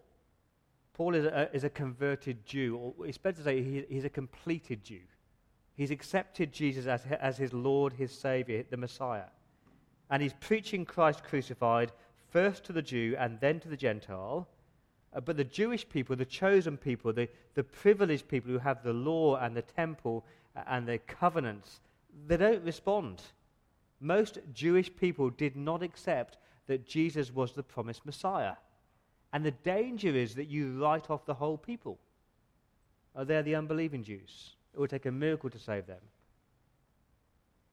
Paul 0.93 1.15
is 1.15 1.25
a, 1.25 1.49
is 1.53 1.63
a 1.63 1.69
converted 1.69 2.45
Jew, 2.45 2.75
or 2.75 3.07
it's 3.07 3.17
better 3.17 3.37
to 3.37 3.43
say 3.43 3.61
he, 3.61 3.85
he's 3.87 4.03
a 4.03 4.09
completed 4.09 4.83
Jew. 4.83 5.01
He's 5.75 5.91
accepted 5.91 6.51
Jesus 6.51 6.85
as, 6.85 7.05
as 7.19 7.37
his 7.37 7.53
Lord, 7.53 7.93
his 7.93 8.11
Savior, 8.11 8.63
the 8.69 8.77
Messiah. 8.77 9.29
And 10.09 10.21
he's 10.21 10.33
preaching 10.41 10.83
Christ 10.83 11.23
crucified 11.23 11.91
first 12.29 12.65
to 12.65 12.73
the 12.73 12.81
Jew 12.81 13.15
and 13.17 13.39
then 13.39 13.59
to 13.61 13.69
the 13.69 13.77
Gentile. 13.77 14.47
Uh, 15.13 15.19
but 15.19 15.37
the 15.37 15.43
Jewish 15.43 15.87
people, 15.87 16.15
the 16.15 16.25
chosen 16.25 16.77
people, 16.77 17.11
the, 17.11 17.27
the 17.55 17.63
privileged 17.63 18.27
people 18.27 18.51
who 18.51 18.59
have 18.59 18.83
the 18.83 18.93
law 18.93 19.37
and 19.37 19.55
the 19.55 19.61
temple 19.61 20.25
uh, 20.55 20.61
and 20.67 20.87
the 20.87 20.97
covenants, 20.99 21.81
they 22.27 22.37
don't 22.37 22.63
respond. 22.63 23.21
Most 23.99 24.39
Jewish 24.53 24.93
people 24.95 25.29
did 25.29 25.55
not 25.55 25.83
accept 25.83 26.37
that 26.67 26.87
Jesus 26.87 27.33
was 27.33 27.51
the 27.51 27.63
promised 27.63 28.05
Messiah. 28.05 28.53
And 29.33 29.45
the 29.45 29.51
danger 29.51 30.09
is 30.09 30.35
that 30.35 30.49
you 30.49 30.81
write 30.81 31.09
off 31.09 31.25
the 31.25 31.33
whole 31.33 31.57
people. 31.57 31.99
Are 33.15 33.25
they're 33.25 33.43
the 33.43 33.55
unbelieving 33.55 34.03
Jews? 34.03 34.55
It 34.73 34.79
would 34.79 34.89
take 34.89 35.05
a 35.05 35.11
miracle 35.11 35.49
to 35.49 35.59
save 35.59 35.85
them. 35.85 35.99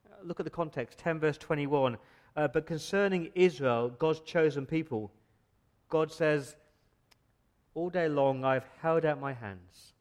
Uh, 0.05 0.15
look 0.23 0.39
at 0.39 0.43
the 0.43 0.49
context 0.49 0.97
10 0.99 1.19
verse 1.19 1.37
21. 1.37 1.97
Uh, 2.35 2.47
but 2.47 2.65
concerning 2.65 3.29
Israel, 3.35 3.89
God's 3.89 4.19
chosen 4.21 4.65
people, 4.65 5.11
God 5.89 6.11
says, 6.11 6.55
All 7.79 7.89
day 7.89 8.09
long 8.09 8.43
I've 8.43 8.67
held 8.81 9.05
out 9.05 9.21
my 9.21 9.31
hands 9.31 9.93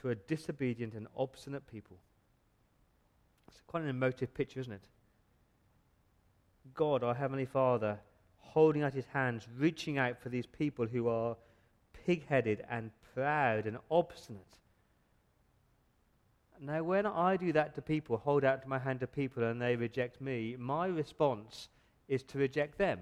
to 0.00 0.10
a 0.10 0.16
disobedient 0.16 0.94
and 0.94 1.06
obstinate 1.16 1.64
people. 1.70 1.96
It's 3.46 3.60
quite 3.64 3.84
an 3.84 3.88
emotive 3.88 4.34
picture, 4.34 4.58
isn't 4.58 4.72
it? 4.72 4.82
God, 6.74 7.04
our 7.04 7.14
Heavenly 7.14 7.46
Father, 7.46 8.00
holding 8.38 8.82
out 8.82 8.92
his 8.92 9.06
hands, 9.06 9.46
reaching 9.56 9.98
out 9.98 10.20
for 10.20 10.30
these 10.30 10.46
people 10.46 10.84
who 10.84 11.06
are 11.06 11.36
pig 11.92 12.26
headed 12.26 12.64
and 12.68 12.90
proud 13.14 13.66
and 13.66 13.78
obstinate. 13.88 14.58
Now, 16.60 16.82
when 16.82 17.06
I 17.06 17.36
do 17.36 17.52
that 17.52 17.76
to 17.76 17.82
people, 17.82 18.16
hold 18.16 18.42
out 18.42 18.66
my 18.66 18.80
hand 18.80 18.98
to 18.98 19.06
people, 19.06 19.44
and 19.44 19.62
they 19.62 19.76
reject 19.76 20.20
me, 20.20 20.56
my 20.58 20.88
response 20.88 21.68
is 22.08 22.24
to 22.24 22.38
reject 22.38 22.78
them. 22.78 22.98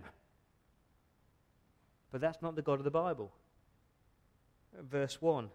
But 2.13 2.21
that's 2.21 2.43
not 2.43 2.55
the 2.55 2.61
God 2.61 2.81
of 2.81 2.85
the 2.85 2.91
Bible. 2.91 3.33
Verse 4.91 5.21
1 5.21 5.49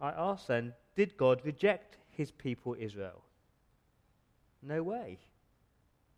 I 0.00 0.10
ask 0.10 0.46
then, 0.46 0.72
did 0.96 1.16
God 1.16 1.40
reject 1.44 1.96
his 2.10 2.30
people 2.30 2.76
Israel? 2.78 3.22
No 4.62 4.82
way. 4.82 5.18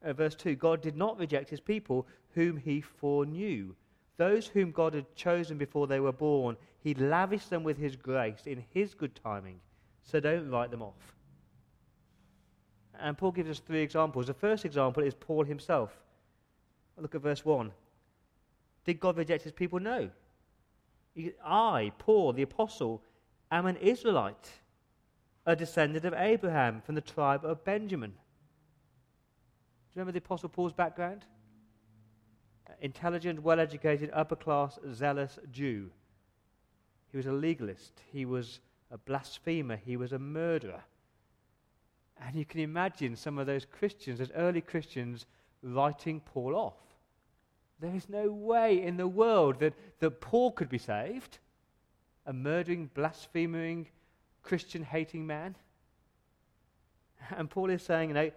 Uh, 0.04 0.12
verse 0.12 0.34
2 0.34 0.54
God 0.56 0.82
did 0.82 0.96
not 0.96 1.18
reject 1.18 1.50
his 1.50 1.60
people 1.60 2.06
whom 2.34 2.56
he 2.56 2.80
foreknew. 2.80 3.74
Those 4.16 4.46
whom 4.46 4.70
God 4.70 4.94
had 4.94 5.14
chosen 5.16 5.58
before 5.58 5.86
they 5.86 6.00
were 6.00 6.12
born, 6.12 6.56
he 6.80 6.94
lavished 6.94 7.50
them 7.50 7.64
with 7.64 7.78
his 7.78 7.96
grace 7.96 8.46
in 8.46 8.62
his 8.70 8.94
good 8.94 9.14
timing. 9.16 9.60
So 10.04 10.20
don't 10.20 10.50
write 10.50 10.70
them 10.70 10.82
off. 10.82 11.14
And 13.00 13.18
Paul 13.18 13.32
gives 13.32 13.50
us 13.50 13.58
three 13.58 13.80
examples. 13.80 14.26
The 14.26 14.34
first 14.34 14.64
example 14.64 15.02
is 15.02 15.14
Paul 15.14 15.44
himself. 15.44 15.90
Look 16.96 17.14
at 17.14 17.22
verse 17.22 17.44
1. 17.44 17.72
Did 18.84 19.00
God 19.00 19.16
reject 19.16 19.42
his 19.42 19.52
people? 19.52 19.80
No. 19.80 20.10
I, 21.44 21.92
Paul, 21.98 22.32
the 22.32 22.42
apostle, 22.42 23.02
am 23.50 23.66
an 23.66 23.76
Israelite, 23.76 24.50
a 25.46 25.54
descendant 25.54 26.04
of 26.04 26.14
Abraham 26.14 26.80
from 26.80 26.94
the 26.94 27.00
tribe 27.00 27.44
of 27.44 27.64
Benjamin. 27.64 28.10
Do 28.10 28.16
you 29.94 30.00
remember 30.00 30.12
the 30.12 30.24
Apostle 30.24 30.48
Paul's 30.48 30.72
background? 30.72 31.24
Intelligent, 32.80 33.42
well 33.42 33.60
educated, 33.60 34.10
upper 34.12 34.34
class, 34.34 34.78
zealous 34.92 35.38
Jew. 35.52 35.90
He 37.12 37.16
was 37.16 37.26
a 37.26 37.32
legalist. 37.32 38.02
He 38.10 38.24
was 38.24 38.58
a 38.90 38.98
blasphemer. 38.98 39.76
He 39.76 39.96
was 39.96 40.12
a 40.12 40.18
murderer. 40.18 40.82
And 42.20 42.34
you 42.34 42.44
can 42.44 42.60
imagine 42.60 43.14
some 43.14 43.38
of 43.38 43.46
those 43.46 43.64
Christians, 43.64 44.18
those 44.18 44.32
early 44.34 44.60
Christians, 44.60 45.26
writing 45.62 46.20
Paul 46.20 46.56
off. 46.56 46.93
There 47.84 47.94
is 47.94 48.08
no 48.08 48.32
way 48.32 48.82
in 48.82 48.96
the 48.96 49.06
world 49.06 49.60
that, 49.60 49.74
that 50.00 50.22
Paul 50.22 50.52
could 50.52 50.70
be 50.70 50.78
saved, 50.78 51.36
a 52.24 52.32
murdering, 52.32 52.88
blaspheming, 52.94 53.88
Christian 54.42 54.82
hating 54.82 55.26
man. 55.26 55.54
And 57.36 57.50
Paul 57.50 57.68
is 57.68 57.82
saying, 57.82 58.08
you 58.08 58.14
know, 58.14 58.30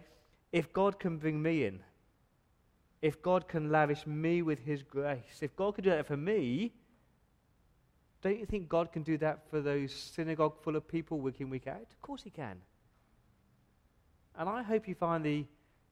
if 0.51 0.73
God 0.73 0.99
can 0.99 1.17
bring 1.17 1.41
me 1.41 1.63
in, 1.63 1.79
if 3.01 3.21
God 3.21 3.47
can 3.47 3.71
lavish 3.71 4.05
me 4.05 4.41
with 4.41 4.59
His 4.59 4.83
grace, 4.83 5.39
if 5.39 5.55
God 5.55 5.75
can 5.75 5.85
do 5.85 5.91
that 5.91 6.07
for 6.07 6.17
me, 6.17 6.73
don't 8.21 8.39
you 8.39 8.45
think 8.45 8.67
God 8.67 8.91
can 8.91 9.03
do 9.03 9.17
that 9.19 9.49
for 9.49 9.61
those 9.61 9.93
synagogue 9.93 10.61
full 10.61 10.75
of 10.75 10.85
people 10.89 11.21
week 11.21 11.39
in, 11.39 11.49
week 11.49 11.67
out? 11.67 11.87
Of 11.89 12.01
course 12.01 12.23
He 12.23 12.31
can. 12.31 12.57
And 14.37 14.49
I 14.49 14.61
hope 14.61 14.89
you 14.89 14.95
find 14.95 15.23
the, 15.23 15.45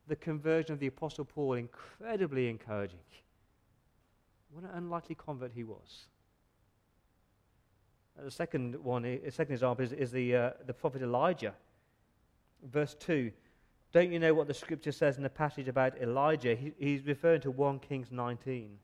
the 0.10 0.18
conversion 0.18 0.74
of 0.74 0.82
the 0.82 0.88
Apostle 0.88 1.24
Paul 1.24 1.54
incredibly 1.54 2.50
encouraging. 2.50 3.00
What 4.56 4.64
an 4.64 4.70
unlikely 4.74 5.16
convert 5.16 5.52
he 5.52 5.66
was. 5.66 6.06
Uh, 8.18 8.24
the 8.24 8.32
second 8.32 8.82
one, 8.82 9.02
the 9.02 9.30
second 9.30 9.54
example 9.54 9.84
is, 9.84 9.92
is 9.92 10.12
the, 10.12 10.34
uh, 10.34 10.50
the 10.66 10.74
prophet 10.74 11.02
Elijah. 11.02 11.54
Verse 12.64 12.96
2 12.96 13.32
don't 13.96 14.12
you 14.12 14.20
know 14.20 14.34
what 14.34 14.48
the 14.48 14.54
scripture 14.54 14.92
says 14.92 15.16
in 15.16 15.24
the 15.24 15.30
passage 15.30 15.70
about 15.70 15.98
Elijah? 16.02 16.54
He, 16.54 16.74
he's 16.78 17.06
referring 17.06 17.40
to 17.42 17.52
1 17.52 17.80
Kings 17.80 18.12
19, 18.12 18.78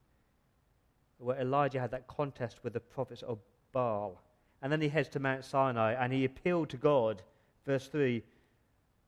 where 1.18 1.38
Elijah 1.38 1.82
had 1.82 1.92
that 1.92 2.08
contest 2.08 2.60
with 2.64 2.72
the 2.72 2.80
prophets 2.80 3.22
of 3.22 3.38
Baal. 3.74 4.22
And 4.62 4.72
then 4.72 4.80
he 4.80 4.88
heads 4.88 5.10
to 5.10 5.20
Mount 5.20 5.44
Sinai 5.44 5.96
and 6.02 6.14
he 6.14 6.24
appealed 6.24 6.70
to 6.70 6.78
God. 6.78 7.24
Verse 7.66 7.90
3 7.90 8.24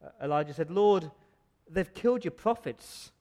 uh, 0.04 0.10
Elijah 0.22 0.54
said, 0.54 0.70
Lord, 0.70 1.10
they've 1.70 1.94
killed 1.94 2.26
your 2.26 2.34
prophets. 2.34 3.13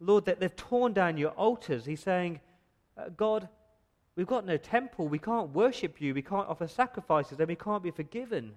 Lord, 0.00 0.24
that 0.26 0.40
they've 0.40 0.54
torn 0.54 0.92
down 0.92 1.16
your 1.16 1.30
altars. 1.30 1.84
He's 1.84 2.00
saying, 2.00 2.40
uh, 2.96 3.08
God, 3.16 3.48
we've 4.16 4.26
got 4.26 4.46
no 4.46 4.56
temple. 4.56 5.08
We 5.08 5.18
can't 5.18 5.52
worship 5.52 6.00
you. 6.00 6.14
We 6.14 6.22
can't 6.22 6.48
offer 6.48 6.68
sacrifices 6.68 7.38
and 7.38 7.48
we 7.48 7.56
can't 7.56 7.82
be 7.82 7.90
forgiven. 7.90 8.54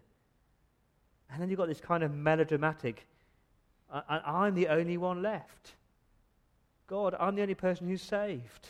And 1.31 1.41
then 1.41 1.49
you've 1.49 1.57
got 1.57 1.67
this 1.67 1.81
kind 1.81 2.03
of 2.03 2.13
melodramatic, 2.13 3.07
I'm 3.89 4.55
the 4.55 4.67
only 4.69 4.97
one 4.97 5.21
left. 5.21 5.73
God, 6.87 7.15
I'm 7.19 7.35
the 7.35 7.41
only 7.41 7.55
person 7.55 7.87
who's 7.87 8.01
saved. 8.01 8.67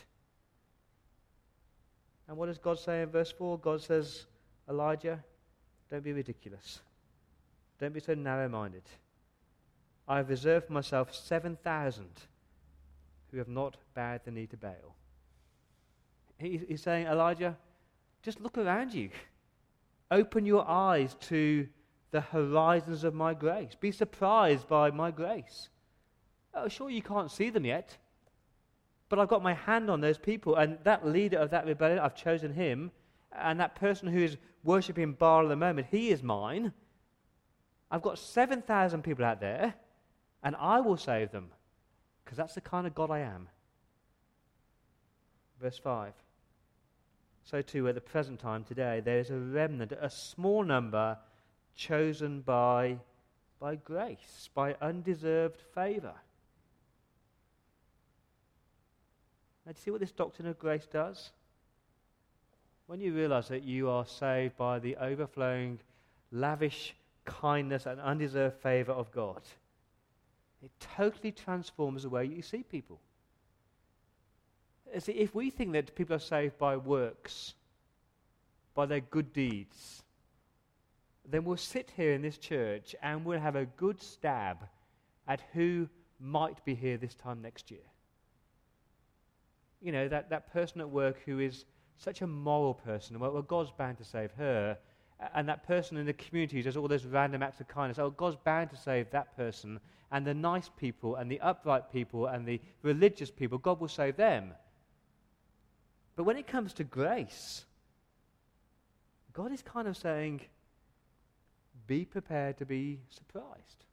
And 2.28 2.38
what 2.38 2.48
does 2.48 2.58
God 2.58 2.80
say 2.80 3.02
in 3.02 3.10
verse 3.10 3.32
4? 3.32 3.60
God 3.60 3.82
says, 3.82 4.26
Elijah, 4.70 5.24
don't 5.90 6.04
be 6.04 6.14
ridiculous. 6.14 6.80
Don't 7.80 7.94
be 7.94 8.00
so 8.00 8.14
narrow 8.14 8.48
minded. 8.48 8.84
I 10.08 10.18
have 10.18 10.30
reserved 10.30 10.68
for 10.68 10.74
myself 10.74 11.14
7,000 11.14 12.08
who 13.32 13.38
have 13.38 13.48
not 13.48 13.78
bowed 13.96 14.22
the 14.26 14.32
knee 14.32 14.48
to 14.48 14.58
Baal. 14.58 14.96
he's 16.38 16.82
saying, 16.82 17.08
Elijah, 17.08 17.58
just 18.24 18.42
look 18.42 18.58
around 18.58 18.94
you. 18.94 19.10
Open 20.10 20.46
your 20.46 20.68
eyes 20.68 21.16
to 21.22 21.68
the 22.12 22.22
horizons 22.22 23.04
of 23.04 23.14
my 23.14 23.34
grace. 23.34 23.74
Be 23.80 23.92
surprised 23.92 24.68
by 24.68 24.92
my 24.92 25.12
grace. 25.12 25.70
Oh, 26.54 26.68
sure, 26.68 26.90
you 26.90 27.02
can't 27.02 27.32
see 27.32 27.50
them 27.50 27.66
yet, 27.66 27.98
but 29.08 29.20
I've 29.20 29.30
got 29.30 29.42
my 29.42 29.54
hand 29.54 29.90
on 29.90 30.02
those 30.02 30.18
people, 30.18 30.56
and 30.56 30.78
that 30.84 31.08
leader 31.08 31.38
of 31.38 31.52
that 31.52 31.66
rebellion, 31.66 32.00
I've 32.00 32.16
chosen 32.16 32.54
him, 32.54 32.92
and 33.32 33.60
that 33.60 33.76
person 33.76 34.10
who 34.10 34.20
is 34.20 34.38
worshipping 34.64 35.14
Baal 35.14 35.44
at 35.44 35.50
the 35.50 35.56
moment, 35.56 35.88
he 35.90 36.10
is 36.10 36.22
mine. 36.22 36.74
I've 37.90 38.02
got 38.02 38.20
7,000 38.20 39.02
people 39.02 39.24
out 39.24 39.40
there, 39.40 39.74
and 40.44 40.56
I 40.58 40.82
will 40.82 40.98
save 40.98 41.32
them, 41.32 41.52
because 42.32 42.38
that's 42.38 42.56
the 42.56 42.62
kind 42.62 42.88
of 42.88 42.96
God 42.96 43.12
I 43.12 43.20
am. 43.20 43.50
Verse 45.60 45.78
5. 45.78 46.14
So, 47.44 47.62
too, 47.62 47.90
at 47.90 47.96
the 47.96 48.00
present 48.00 48.40
time 48.40 48.64
today, 48.64 49.02
there 49.04 49.20
is 49.20 49.32
a 49.32 49.36
remnant, 49.36 49.92
a 49.92 50.10
small 50.10 50.64
number 50.64 51.18
chosen 51.76 52.40
by, 52.40 53.00
by 53.60 53.76
grace, 53.76 54.50
by 54.56 54.76
undeserved 54.82 55.62
favor. 55.76 56.14
Now, 59.66 59.74
do 59.74 59.78
you 59.78 59.84
see 59.84 59.92
what 59.92 60.00
this 60.00 60.14
doctrine 60.14 60.48
of 60.48 60.58
grace 60.58 60.88
does? 60.90 61.32
When 62.88 63.02
you 63.02 63.14
realize 63.14 63.50
that 63.50 63.64
you 63.64 63.90
are 63.90 64.06
saved 64.06 64.56
by 64.56 64.80
the 64.80 64.96
overflowing, 64.96 65.80
lavish 66.32 66.96
kindness 67.26 67.88
and 67.88 68.00
undeserved 68.00 68.56
favor 68.62 68.94
of 68.94 69.12
God, 69.12 69.42
it 70.64 70.72
totally 70.80 71.32
transforms 71.32 72.04
the 72.04 72.10
way 72.10 72.26
you 72.26 72.42
see 72.42 72.64
people. 72.64 73.00
See, 75.00 75.14
if 75.14 75.34
we 75.34 75.50
think 75.50 75.74
that 75.74 75.96
people 75.96 76.16
are 76.16 76.20
saved 76.20 76.58
by 76.58 76.78
works, 76.78 77.54
by 78.76 78.86
their 78.86 79.00
good 79.00 79.34
deeds, 79.34 80.04
then 81.30 81.44
we'll 81.44 81.58
sit 81.58 81.92
here 81.96 82.14
in 82.14 82.22
this 82.22 82.38
church 82.38 82.96
and 83.02 83.24
we'll 83.24 83.40
have 83.40 83.56
a 83.56 83.66
good 83.66 84.02
stab 84.02 84.58
at 85.28 85.42
who 85.54 85.88
might 86.20 86.64
be 86.66 86.76
here 86.76 86.98
this 86.98 87.16
time 87.16 87.42
next 87.42 87.72
year. 87.72 87.80
You 89.82 89.92
know, 89.92 90.08
that, 90.10 90.30
that 90.30 90.52
person 90.52 90.82
at 90.82 90.90
work 90.90 91.18
who 91.26 91.40
is 91.40 91.66
such 91.98 92.22
a 92.22 92.28
moral 92.28 92.74
person, 92.74 93.20
well, 93.20 93.32
well, 93.32 93.42
God's 93.42 93.72
bound 93.72 93.98
to 93.98 94.04
save 94.04 94.32
her. 94.34 94.78
And 95.36 95.48
that 95.48 95.68
person 95.68 95.98
in 95.98 96.06
the 96.06 96.14
community 96.14 96.58
who 96.58 96.64
does 96.64 96.78
all 96.78 96.88
those 96.88 97.06
random 97.06 97.44
acts 97.44 97.60
of 97.60 97.68
kindness, 97.68 98.00
oh, 98.00 98.10
God's 98.10 98.38
bound 98.44 98.70
to 98.72 98.76
save 98.76 99.10
that 99.12 99.36
person. 99.38 99.80
And 100.12 100.26
the 100.26 100.34
nice 100.34 100.70
people 100.78 101.16
and 101.16 101.32
the 101.32 101.40
upright 101.42 101.92
people 101.92 102.28
and 102.28 102.46
the 102.46 102.60
religious 102.82 103.30
people, 103.30 103.58
God 103.58 103.80
will 103.80 103.88
save 103.88 104.18
them. 104.18 104.54
But 106.16 106.24
when 106.24 106.38
it 106.38 106.48
comes 106.48 106.74
to 106.74 106.84
grace, 106.84 107.66
God 109.34 109.52
is 109.52 109.62
kind 109.62 109.88
of 109.88 109.96
saying, 109.96 110.42
be 111.88 112.06
prepared 112.06 112.58
to 112.58 112.66
be 112.66 113.00
surprised. 113.10 113.86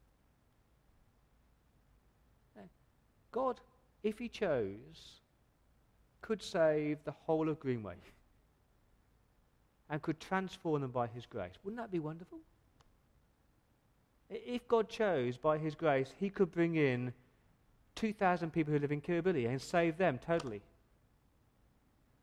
God, 3.31 3.61
if 4.03 4.19
He 4.19 4.29
chose, 4.29 5.21
could 6.23 6.43
save 6.43 6.99
the 7.05 7.13
whole 7.13 7.49
of 7.49 7.61
Greenway 7.61 7.95
and 9.91 10.03
could 10.03 10.21
transform 10.21 10.83
them 10.83 10.91
by 10.91 11.07
His 11.07 11.27
grace. 11.27 11.55
Wouldn't 11.65 11.81
that 11.81 11.91
be 11.91 11.99
wonderful? 11.99 12.39
If 14.31 14.67
God 14.69 14.89
chose 14.89 15.37
by 15.37 15.59
His 15.59 15.75
grace, 15.75 16.13
He 16.19 16.31
could 16.31 16.51
bring 16.53 16.77
in 16.77 17.13
2,000 17.95 18.53
people 18.53 18.73
who 18.73 18.79
live 18.79 18.93
in 18.93 19.01
Kirribilli 19.01 19.49
and 19.49 19.61
save 19.61 19.97
them 19.97 20.19
totally. 20.19 20.63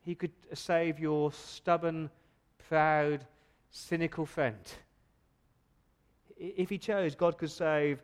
He 0.01 0.15
could 0.15 0.31
uh, 0.51 0.55
save 0.55 0.99
your 0.99 1.31
stubborn, 1.31 2.09
proud, 2.69 3.25
cynical 3.71 4.25
friend 4.25 4.55
if 6.37 6.69
he 6.69 6.77
chose, 6.77 7.15
God 7.15 7.37
could 7.37 7.51
save 7.51 7.99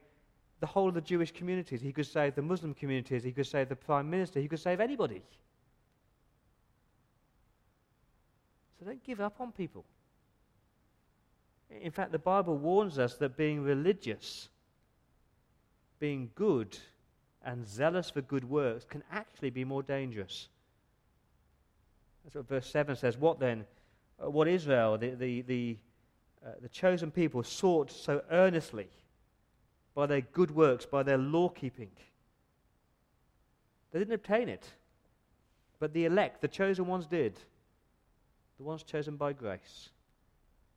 the 0.59 0.67
whole 0.67 0.89
of 0.89 0.93
the 0.93 1.01
Jewish 1.01 1.31
communities. 1.31 1.81
He 1.81 1.91
could 1.91 2.05
save 2.05 2.35
the 2.35 2.41
Muslim 2.41 2.73
communities. 2.73 3.23
He 3.23 3.31
could 3.31 3.47
save 3.47 3.69
the 3.69 3.75
prime 3.75 4.09
minister. 4.09 4.39
He 4.39 4.47
could 4.47 4.59
save 4.59 4.79
anybody. 4.79 5.21
So 8.81 8.87
don't 8.87 9.03
give 9.03 9.21
up 9.21 9.39
on 9.39 9.51
people. 9.51 9.85
In 11.69 11.91
fact, 11.91 12.11
the 12.11 12.17
Bible 12.19 12.57
warns 12.57 12.97
us 12.97 13.13
that 13.17 13.37
being 13.37 13.61
religious, 13.61 14.49
being 15.99 16.31
good, 16.33 16.75
and 17.45 17.67
zealous 17.67 18.09
for 18.09 18.21
good 18.21 18.43
works 18.43 18.83
can 18.83 19.03
actually 19.11 19.51
be 19.51 19.63
more 19.63 19.83
dangerous. 19.83 20.47
That's 22.23 22.35
what 22.35 22.47
verse 22.49 22.67
7 22.67 22.95
says. 22.95 23.17
What 23.17 23.39
then? 23.39 23.65
Uh, 24.21 24.31
what 24.31 24.47
Israel, 24.47 24.97
the, 24.97 25.11
the, 25.11 25.41
the 25.43 25.77
uh, 26.43 26.49
the 26.59 26.69
chosen 26.69 27.11
people 27.11 27.43
sought 27.43 27.91
so 27.91 28.23
earnestly 28.31 28.87
by 29.93 30.07
their 30.07 30.21
good 30.21 30.49
works, 30.49 30.87
by 30.87 31.03
their 31.03 31.17
law 31.17 31.49
keeping. 31.49 31.91
They 33.91 33.99
didn't 33.99 34.15
obtain 34.15 34.49
it, 34.49 34.67
but 35.79 35.93
the 35.93 36.05
elect, 36.05 36.41
the 36.41 36.47
chosen 36.47 36.87
ones, 36.87 37.05
did. 37.05 37.37
The 38.61 38.67
ones 38.67 38.83
chosen 38.83 39.15
by 39.15 39.33
grace. 39.33 39.89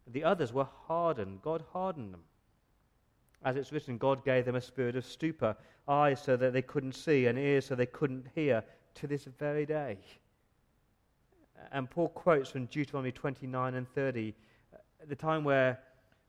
The 0.07 0.25
others 0.25 0.55
were 0.55 0.66
hardened. 0.87 1.42
God 1.42 1.62
hardened 1.75 2.14
them. 2.14 2.23
As 3.44 3.57
it's 3.57 3.73
written, 3.73 3.99
God 3.99 4.25
gave 4.25 4.47
them 4.47 4.55
a 4.55 4.61
spirit 4.62 4.97
of 4.97 5.05
stupor, 5.05 5.55
eyes 5.87 6.23
so 6.23 6.35
that 6.35 6.55
they 6.55 6.62
couldn't 6.62 6.94
see, 6.94 7.27
and 7.27 7.38
ears 7.38 7.66
so 7.66 7.75
they 7.75 7.85
couldn't 7.85 8.29
hear, 8.35 8.64
to 8.94 9.07
this 9.07 9.25
very 9.38 9.66
day. 9.66 9.99
And 11.73 11.90
Paul 11.90 12.09
quotes 12.09 12.49
from 12.49 12.64
Deuteronomy 12.66 13.12
29 13.12 13.75
and 13.75 13.87
30 13.87 14.35
at 15.03 15.11
the 15.11 15.14
time 15.14 15.44
where, 15.44 15.79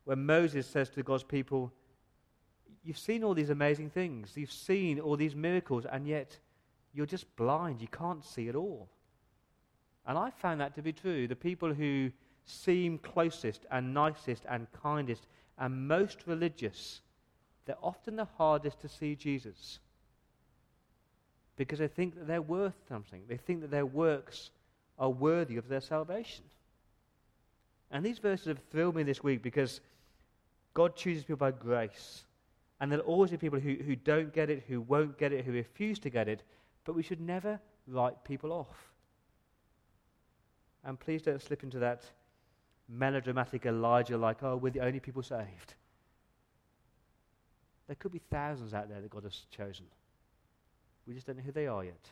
where 0.03 0.17
Moses 0.17 0.67
says 0.67 0.89
to 0.89 1.03
God's 1.03 1.23
people, 1.23 1.71
You've 2.83 2.97
seen 2.97 3.23
all 3.23 3.33
these 3.33 3.49
amazing 3.49 3.91
things, 3.91 4.33
you've 4.35 4.51
seen 4.51 4.99
all 4.99 5.15
these 5.15 5.35
miracles, 5.35 5.85
and 5.89 6.05
yet 6.05 6.37
you're 6.93 7.05
just 7.05 7.33
blind. 7.37 7.79
You 7.79 7.87
can't 7.87 8.25
see 8.25 8.49
at 8.49 8.57
all. 8.57 8.89
And 10.07 10.17
I 10.17 10.29
found 10.29 10.61
that 10.61 10.75
to 10.75 10.81
be 10.81 10.93
true. 10.93 11.27
The 11.27 11.35
people 11.35 11.73
who 11.73 12.11
seem 12.45 12.99
closest 12.99 13.65
and 13.71 13.93
nicest 13.93 14.43
and 14.49 14.67
kindest 14.83 15.27
and 15.57 15.87
most 15.87 16.19
religious, 16.27 17.01
they're 17.65 17.75
often 17.81 18.15
the 18.15 18.27
hardest 18.37 18.81
to 18.81 18.89
see 18.89 19.15
Jesus. 19.15 19.79
Because 21.57 21.79
they 21.79 21.87
think 21.87 22.15
that 22.15 22.27
they're 22.27 22.41
worth 22.41 22.75
something. 22.87 23.23
They 23.27 23.37
think 23.37 23.61
that 23.61 23.71
their 23.71 23.85
works 23.85 24.51
are 24.99 25.09
worthy 25.09 25.57
of 25.57 25.67
their 25.67 25.81
salvation. 25.81 26.43
And 27.91 28.05
these 28.05 28.19
verses 28.19 28.47
have 28.47 28.59
thrilled 28.71 28.95
me 28.95 29.03
this 29.03 29.23
week 29.23 29.41
because 29.41 29.81
God 30.73 30.95
chooses 30.95 31.23
people 31.23 31.37
by 31.37 31.51
grace. 31.51 32.25
And 32.79 32.91
there'll 32.91 33.05
always 33.05 33.31
be 33.31 33.37
people 33.37 33.59
who, 33.59 33.75
who 33.75 33.95
don't 33.95 34.33
get 34.33 34.49
it, 34.49 34.65
who 34.67 34.81
won't 34.81 35.17
get 35.17 35.31
it, 35.31 35.45
who 35.45 35.53
refuse 35.53 35.97
to 35.99 36.09
get 36.09 36.27
it. 36.27 36.43
But 36.83 36.93
we 36.93 37.03
should 37.03 37.21
never 37.21 37.59
write 37.87 38.23
people 38.25 38.51
off. 38.51 38.91
And 40.85 40.99
please 40.99 41.23
don't 41.23 41.41
slip 41.41 41.63
into 41.63 41.79
that 41.79 42.03
melodramatic 42.87 43.65
Elijah 43.65 44.17
like, 44.17 44.43
oh, 44.43 44.55
we're 44.55 44.71
the 44.71 44.81
only 44.81 44.99
people 44.99 45.23
saved. 45.23 45.73
There 47.87 47.95
could 47.95 48.11
be 48.11 48.21
thousands 48.31 48.73
out 48.73 48.87
there 48.89 49.01
that 49.01 49.09
God 49.09 49.23
has 49.23 49.45
chosen. 49.49 49.85
We 51.07 51.13
just 51.13 51.27
don't 51.27 51.37
know 51.37 51.43
who 51.43 51.51
they 51.51 51.67
are 51.67 51.83
yet. 51.83 52.09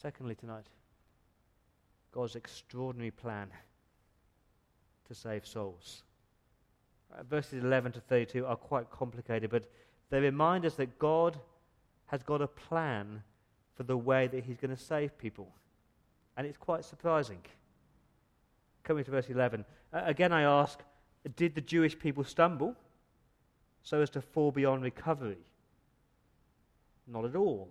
Secondly, 0.00 0.34
tonight, 0.34 0.66
God's 2.12 2.36
extraordinary 2.36 3.10
plan 3.10 3.48
to 5.06 5.14
save 5.14 5.46
souls. 5.46 6.02
Uh, 7.16 7.22
verses 7.24 7.62
11 7.62 7.92
to 7.92 8.00
32 8.00 8.44
are 8.46 8.56
quite 8.56 8.90
complicated, 8.90 9.50
but 9.50 9.70
they 10.10 10.20
remind 10.20 10.66
us 10.66 10.74
that 10.74 10.98
God 10.98 11.38
has 12.06 12.22
got 12.22 12.42
a 12.42 12.46
plan 12.46 13.22
for 13.82 13.88
the 13.88 13.96
way 13.96 14.28
that 14.28 14.44
He's 14.44 14.58
going 14.58 14.74
to 14.74 14.80
save 14.80 15.18
people. 15.18 15.48
And 16.36 16.46
it's 16.46 16.56
quite 16.56 16.84
surprising. 16.84 17.40
Coming 18.84 19.02
to 19.04 19.10
verse 19.10 19.28
11. 19.28 19.64
Uh, 19.92 20.02
again, 20.04 20.32
I 20.32 20.42
ask 20.42 20.78
Did 21.36 21.56
the 21.56 21.60
Jewish 21.60 21.98
people 21.98 22.22
stumble 22.22 22.76
so 23.82 24.00
as 24.00 24.10
to 24.10 24.20
fall 24.20 24.52
beyond 24.52 24.84
recovery? 24.84 25.38
Not 27.08 27.24
at 27.24 27.34
all. 27.34 27.68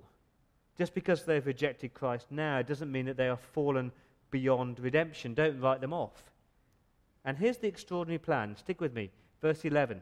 Just 0.77 0.93
because 0.93 1.23
they've 1.23 1.45
rejected 1.45 1.93
Christ 1.93 2.27
now 2.29 2.61
doesn't 2.61 2.91
mean 2.91 3.05
that 3.05 3.15
they 3.15 3.29
are 3.29 3.39
fallen 3.53 3.91
beyond 4.31 4.81
redemption. 4.81 5.33
Don't 5.33 5.61
write 5.61 5.79
them 5.79 5.93
off. 5.93 6.23
And 7.23 7.37
here's 7.37 7.57
the 7.57 7.67
extraordinary 7.67 8.19
plan. 8.19 8.57
Stick 8.57 8.81
with 8.81 8.93
me. 8.93 9.11
Verse 9.41 9.63
11. 9.63 10.01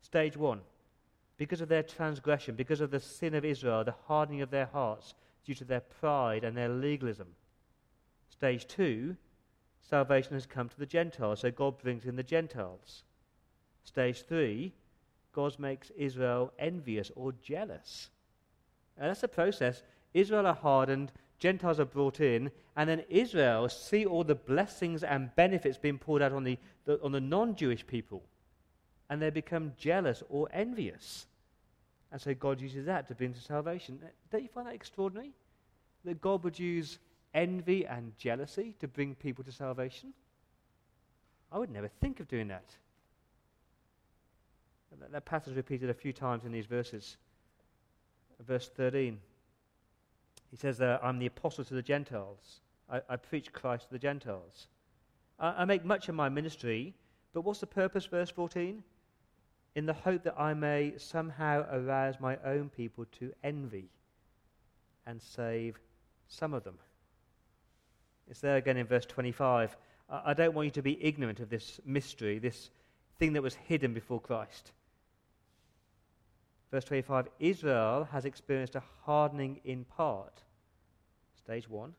Stage 0.00 0.36
1. 0.36 0.60
Because 1.36 1.60
of 1.60 1.68
their 1.68 1.82
transgression, 1.82 2.54
because 2.54 2.80
of 2.80 2.90
the 2.90 3.00
sin 3.00 3.34
of 3.34 3.44
Israel, 3.44 3.84
the 3.84 3.94
hardening 4.06 4.40
of 4.40 4.50
their 4.50 4.66
hearts, 4.66 5.14
due 5.46 5.54
to 5.54 5.64
their 5.64 5.80
pride 5.80 6.44
and 6.44 6.56
their 6.56 6.68
legalism. 6.68 7.28
Stage 8.28 8.66
2. 8.66 9.16
salvation 9.80 10.34
has 10.34 10.44
come 10.44 10.68
to 10.68 10.78
the 10.78 10.84
Gentiles, 10.84 11.40
so 11.40 11.50
God 11.50 11.78
brings 11.78 12.04
in 12.04 12.16
the 12.16 12.22
Gentiles. 12.22 13.04
Stage 13.84 14.22
three, 14.22 14.72
God 15.32 15.58
makes 15.58 15.90
Israel 15.96 16.52
envious 16.58 17.12
or 17.14 17.32
jealous. 17.40 18.10
And 18.98 19.08
that's 19.08 19.22
a 19.22 19.28
process. 19.28 19.82
Israel 20.12 20.46
are 20.46 20.54
hardened, 20.54 21.12
Gentiles 21.38 21.78
are 21.78 21.84
brought 21.84 22.20
in, 22.20 22.50
and 22.76 22.88
then 22.88 23.04
Israel 23.08 23.68
see 23.68 24.04
all 24.04 24.24
the 24.24 24.34
blessings 24.34 25.04
and 25.04 25.34
benefits 25.36 25.78
being 25.78 25.98
poured 25.98 26.22
out 26.22 26.32
on 26.32 26.44
the, 26.44 26.58
the 26.84 27.00
on 27.02 27.12
the 27.12 27.20
non 27.20 27.54
Jewish 27.54 27.86
people. 27.86 28.22
And 29.08 29.22
they 29.22 29.30
become 29.30 29.72
jealous 29.78 30.22
or 30.28 30.48
envious. 30.52 31.26
And 32.16 32.22
so 32.22 32.32
God 32.32 32.62
uses 32.62 32.86
that 32.86 33.06
to 33.08 33.14
bring 33.14 33.34
to 33.34 33.40
salvation. 33.42 33.98
Don't 34.30 34.42
you 34.42 34.48
find 34.48 34.66
that 34.66 34.74
extraordinary? 34.74 35.32
That 36.06 36.18
God 36.22 36.44
would 36.44 36.58
use 36.58 36.98
envy 37.34 37.84
and 37.84 38.16
jealousy 38.16 38.74
to 38.80 38.88
bring 38.88 39.14
people 39.14 39.44
to 39.44 39.52
salvation? 39.52 40.14
I 41.52 41.58
would 41.58 41.70
never 41.70 41.88
think 41.88 42.18
of 42.20 42.26
doing 42.26 42.48
that. 42.48 42.64
That, 44.98 45.12
that 45.12 45.24
passage 45.26 45.56
repeated 45.56 45.90
a 45.90 45.94
few 45.94 46.14
times 46.14 46.46
in 46.46 46.52
these 46.52 46.64
verses. 46.64 47.18
Verse 48.46 48.70
13. 48.74 49.18
He 50.50 50.56
says 50.56 50.78
that 50.78 51.04
I'm 51.04 51.18
the 51.18 51.26
apostle 51.26 51.64
to 51.64 51.74
the 51.74 51.82
Gentiles. 51.82 52.60
I, 52.90 53.02
I 53.10 53.16
preach 53.16 53.52
Christ 53.52 53.88
to 53.88 53.92
the 53.92 53.98
Gentiles. 53.98 54.68
I, 55.38 55.48
I 55.48 55.64
make 55.66 55.84
much 55.84 56.08
of 56.08 56.14
my 56.14 56.30
ministry, 56.30 56.94
but 57.34 57.42
what's 57.42 57.60
the 57.60 57.66
purpose, 57.66 58.06
verse 58.06 58.30
14? 58.30 58.82
In 59.76 59.84
the 59.84 59.92
hope 59.92 60.22
that 60.22 60.40
I 60.40 60.54
may 60.54 60.94
somehow 60.96 61.66
arouse 61.70 62.18
my 62.18 62.38
own 62.46 62.70
people 62.70 63.04
to 63.18 63.32
envy 63.44 63.90
and 65.06 65.20
save 65.20 65.78
some 66.28 66.54
of 66.54 66.64
them. 66.64 66.78
It's 68.26 68.40
there 68.40 68.56
again 68.56 68.78
in 68.78 68.86
verse 68.86 69.04
25. 69.04 69.76
I 70.08 70.32
don't 70.32 70.54
want 70.54 70.64
you 70.64 70.70
to 70.72 70.82
be 70.82 71.04
ignorant 71.04 71.40
of 71.40 71.50
this 71.50 71.78
mystery, 71.84 72.38
this 72.38 72.70
thing 73.18 73.34
that 73.34 73.42
was 73.42 73.54
hidden 73.54 73.92
before 73.92 74.18
Christ. 74.18 74.72
Verse 76.70 76.84
25 76.84 77.28
Israel 77.38 78.08
has 78.10 78.24
experienced 78.24 78.76
a 78.76 78.82
hardening 79.04 79.60
in 79.62 79.84
part, 79.84 80.42
stage 81.36 81.68
one, 81.68 81.92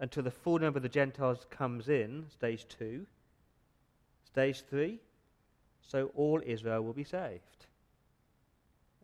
until 0.00 0.22
the 0.22 0.30
full 0.30 0.58
number 0.58 0.76
of 0.76 0.82
the 0.82 0.88
Gentiles 0.90 1.46
comes 1.48 1.88
in, 1.88 2.26
stage 2.28 2.66
two. 2.68 3.06
Stage 4.24 4.64
three, 4.68 5.00
so 5.86 6.10
all 6.14 6.40
Israel 6.44 6.82
will 6.82 6.92
be 6.92 7.04
saved. 7.04 7.66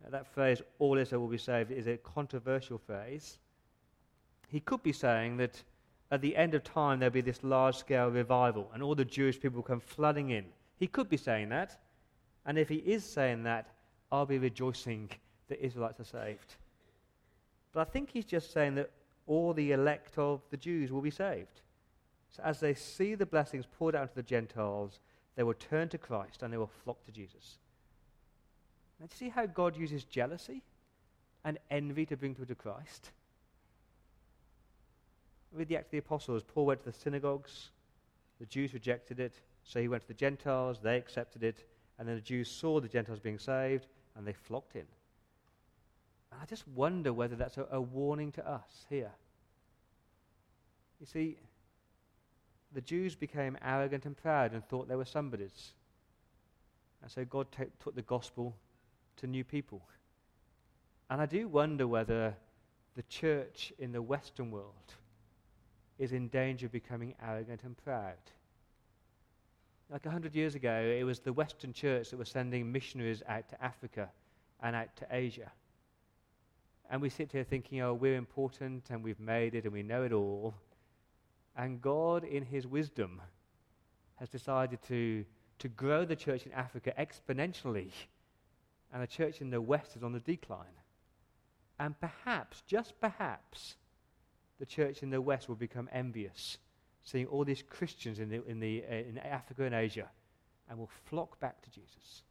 Now, 0.03 0.09
that 0.11 0.27
phrase, 0.27 0.61
all 0.79 0.97
Israel 0.97 1.21
will 1.21 1.29
be 1.29 1.37
saved, 1.37 1.71
is 1.71 1.87
a 1.87 1.97
controversial 1.97 2.77
phrase. 2.77 3.39
He 4.47 4.59
could 4.59 4.83
be 4.83 4.93
saying 4.93 5.37
that 5.37 5.61
at 6.11 6.21
the 6.21 6.35
end 6.35 6.53
of 6.53 6.63
time 6.63 6.99
there'll 6.99 7.13
be 7.13 7.21
this 7.21 7.43
large 7.43 7.75
scale 7.75 8.09
revival 8.09 8.69
and 8.73 8.81
all 8.81 8.95
the 8.95 9.03
Jewish 9.03 9.39
people 9.39 9.61
come 9.61 9.81
flooding 9.81 10.29
in. 10.29 10.45
He 10.77 10.87
could 10.87 11.09
be 11.09 11.17
saying 11.17 11.49
that. 11.49 11.79
And 12.45 12.57
if 12.57 12.69
he 12.69 12.77
is 12.77 13.03
saying 13.03 13.43
that, 13.43 13.67
I'll 14.11 14.25
be 14.25 14.37
rejoicing 14.37 15.09
that 15.49 15.63
Israelites 15.63 15.99
are 15.99 16.05
saved. 16.05 16.55
But 17.73 17.81
I 17.81 17.91
think 17.91 18.09
he's 18.09 18.25
just 18.25 18.53
saying 18.53 18.75
that 18.75 18.89
all 19.25 19.53
the 19.53 19.73
elect 19.73 20.17
of 20.17 20.41
the 20.49 20.57
Jews 20.57 20.91
will 20.91 21.01
be 21.01 21.11
saved. 21.11 21.61
So 22.29 22.41
as 22.43 22.59
they 22.59 22.73
see 22.73 23.15
the 23.15 23.25
blessings 23.25 23.65
poured 23.77 23.95
out 23.95 24.09
to 24.09 24.15
the 24.15 24.23
Gentiles, 24.23 25.01
they 25.37 25.43
will 25.43 25.53
turn 25.53 25.87
to 25.89 25.97
Christ 25.99 26.41
and 26.41 26.51
they 26.51 26.57
will 26.57 26.71
flock 26.83 27.05
to 27.05 27.11
Jesus. 27.11 27.59
You 28.99 29.07
see 29.13 29.29
how 29.29 29.45
God 29.45 29.77
uses 29.77 30.03
jealousy 30.03 30.63
and 31.45 31.59
envy 31.69 32.07
to 32.07 32.17
bring 32.17 32.33
people 32.33 32.47
to 32.47 32.55
Christ? 32.55 33.11
Read 35.53 35.67
the 35.67 35.77
Acts 35.77 35.87
of 35.87 35.91
the 35.91 35.97
Apostles. 35.99 36.43
Paul 36.43 36.65
went 36.65 36.83
to 36.83 36.91
the 36.91 36.97
synagogues. 36.97 37.69
The 38.39 38.47
Jews 38.47 38.73
rejected 38.73 39.19
it. 39.19 39.39
So 39.63 39.79
he 39.79 39.87
went 39.87 40.01
to 40.01 40.07
the 40.07 40.15
Gentiles. 40.15 40.79
They 40.81 40.97
accepted 40.97 41.43
it. 41.43 41.63
And 41.99 42.07
then 42.07 42.15
the 42.15 42.21
Jews 42.21 42.49
saw 42.49 42.79
the 42.79 42.87
Gentiles 42.87 43.19
being 43.19 43.39
saved 43.39 43.85
and 44.15 44.25
they 44.25 44.33
flocked 44.33 44.75
in. 44.75 44.85
And 46.31 46.41
I 46.41 46.45
just 46.45 46.67
wonder 46.69 47.13
whether 47.13 47.35
that's 47.35 47.57
a, 47.57 47.67
a 47.71 47.79
warning 47.79 48.31
to 48.33 48.49
us 48.49 48.87
here. 48.89 49.11
You 50.99 51.05
see, 51.05 51.37
the 52.73 52.81
Jews 52.81 53.15
became 53.15 53.57
arrogant 53.63 54.05
and 54.05 54.15
proud 54.15 54.53
and 54.53 54.63
thought 54.63 54.87
they 54.87 54.95
were 54.95 55.05
somebodies. 55.05 55.71
And 57.01 57.11
so 57.11 57.23
God 57.25 57.47
t- 57.51 57.65
took 57.79 57.95
the 57.95 58.01
gospel 58.01 58.55
to 59.17 59.27
new 59.27 59.43
people. 59.43 59.81
And 61.09 61.21
I 61.21 61.25
do 61.25 61.47
wonder 61.47 61.87
whether 61.87 62.35
the 62.95 63.03
church 63.03 63.71
in 63.79 63.91
the 63.91 64.01
Western 64.01 64.51
world 64.51 64.93
is 65.99 66.11
in 66.11 66.27
danger 66.27 66.65
of 66.65 66.71
becoming 66.71 67.15
arrogant 67.25 67.61
and 67.63 67.77
proud. 67.77 68.17
Like 69.89 70.05
a 70.05 70.11
hundred 70.11 70.35
years 70.35 70.55
ago, 70.55 70.95
it 70.97 71.03
was 71.03 71.19
the 71.19 71.31
Western 71.31 71.71
church 71.71 72.09
that 72.09 72.17
was 72.17 72.29
sending 72.29 72.71
missionaries 72.71 73.23
out 73.27 73.47
to 73.49 73.63
Africa 73.63 74.09
and 74.61 74.75
out 74.75 74.95
to 74.97 75.07
Asia. 75.09 75.51
And 76.89 77.01
we 77.01 77.09
sit 77.09 77.31
here 77.31 77.43
thinking, 77.43 77.81
oh, 77.81 77.93
we're 77.93 78.15
important 78.15 78.89
and 78.89 79.03
we've 79.03 79.19
made 79.19 79.55
it 79.55 79.63
and 79.63 79.73
we 79.73 79.83
know 79.83 80.03
it 80.03 80.11
all. 80.11 80.53
And 81.57 81.81
God, 81.81 82.23
in 82.23 82.45
His 82.45 82.67
wisdom, 82.67 83.19
has 84.15 84.29
decided 84.29 84.79
to, 84.87 85.25
to 85.59 85.67
grow 85.67 86.05
the 86.05 86.15
church 86.15 86.45
in 86.45 86.51
Africa 86.53 86.93
exponentially. 86.97 87.91
And 88.93 89.01
the 89.01 89.07
church 89.07 89.41
in 89.41 89.49
the 89.49 89.59
West 89.59 89.95
is 89.95 90.03
on 90.03 90.13
the 90.13 90.19
decline. 90.19 90.67
And 91.79 91.99
perhaps, 91.99 92.61
just 92.67 92.99
perhaps, 93.01 93.75
the 94.59 94.65
church 94.65 95.01
in 95.01 95.09
the 95.09 95.21
West 95.21 95.49
will 95.49 95.55
become 95.55 95.89
envious, 95.91 96.59
seeing 97.03 97.25
all 97.25 97.43
these 97.43 97.63
Christians 97.63 98.19
in, 98.19 98.29
the, 98.29 98.47
in, 98.47 98.59
the, 98.59 98.83
uh, 98.89 98.93
in 98.93 99.17
Africa 99.17 99.63
and 99.63 99.75
Asia, 99.75 100.09
and 100.69 100.77
will 100.77 100.89
flock 101.05 101.39
back 101.39 101.61
to 101.63 101.69
Jesus. 101.71 102.21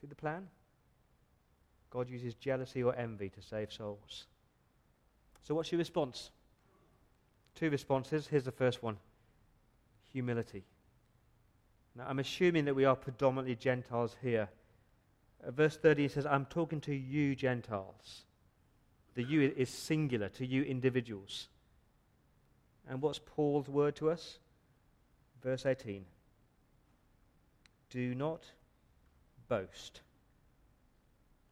See 0.00 0.06
the 0.06 0.14
plan? 0.14 0.48
God 1.90 2.10
uses 2.10 2.34
jealousy 2.34 2.82
or 2.82 2.94
envy 2.96 3.28
to 3.30 3.42
save 3.42 3.72
souls. 3.72 4.26
So, 5.42 5.54
what's 5.54 5.70
your 5.70 5.78
response? 5.78 6.30
Two 7.54 7.70
responses. 7.70 8.26
Here's 8.26 8.44
the 8.44 8.52
first 8.52 8.82
one 8.82 8.96
humility. 10.12 10.64
Now, 11.96 12.06
I'm 12.08 12.18
assuming 12.18 12.64
that 12.64 12.74
we 12.74 12.84
are 12.84 12.96
predominantly 12.96 13.56
Gentiles 13.56 14.16
here. 14.22 14.48
Uh, 15.44 15.50
verse 15.50 15.76
30 15.76 16.08
says, 16.08 16.26
I'm 16.26 16.46
talking 16.46 16.80
to 16.82 16.94
you, 16.94 17.34
Gentiles. 17.34 18.22
The 19.14 19.22
you 19.22 19.52
is 19.56 19.70
singular 19.70 20.28
to 20.30 20.46
you 20.46 20.62
individuals. 20.62 21.48
And 22.88 23.00
what's 23.00 23.20
Paul's 23.20 23.68
word 23.68 23.96
to 23.96 24.10
us? 24.10 24.38
Verse 25.42 25.66
18 25.66 26.04
Do 27.90 28.14
not 28.14 28.42
boast. 29.48 30.00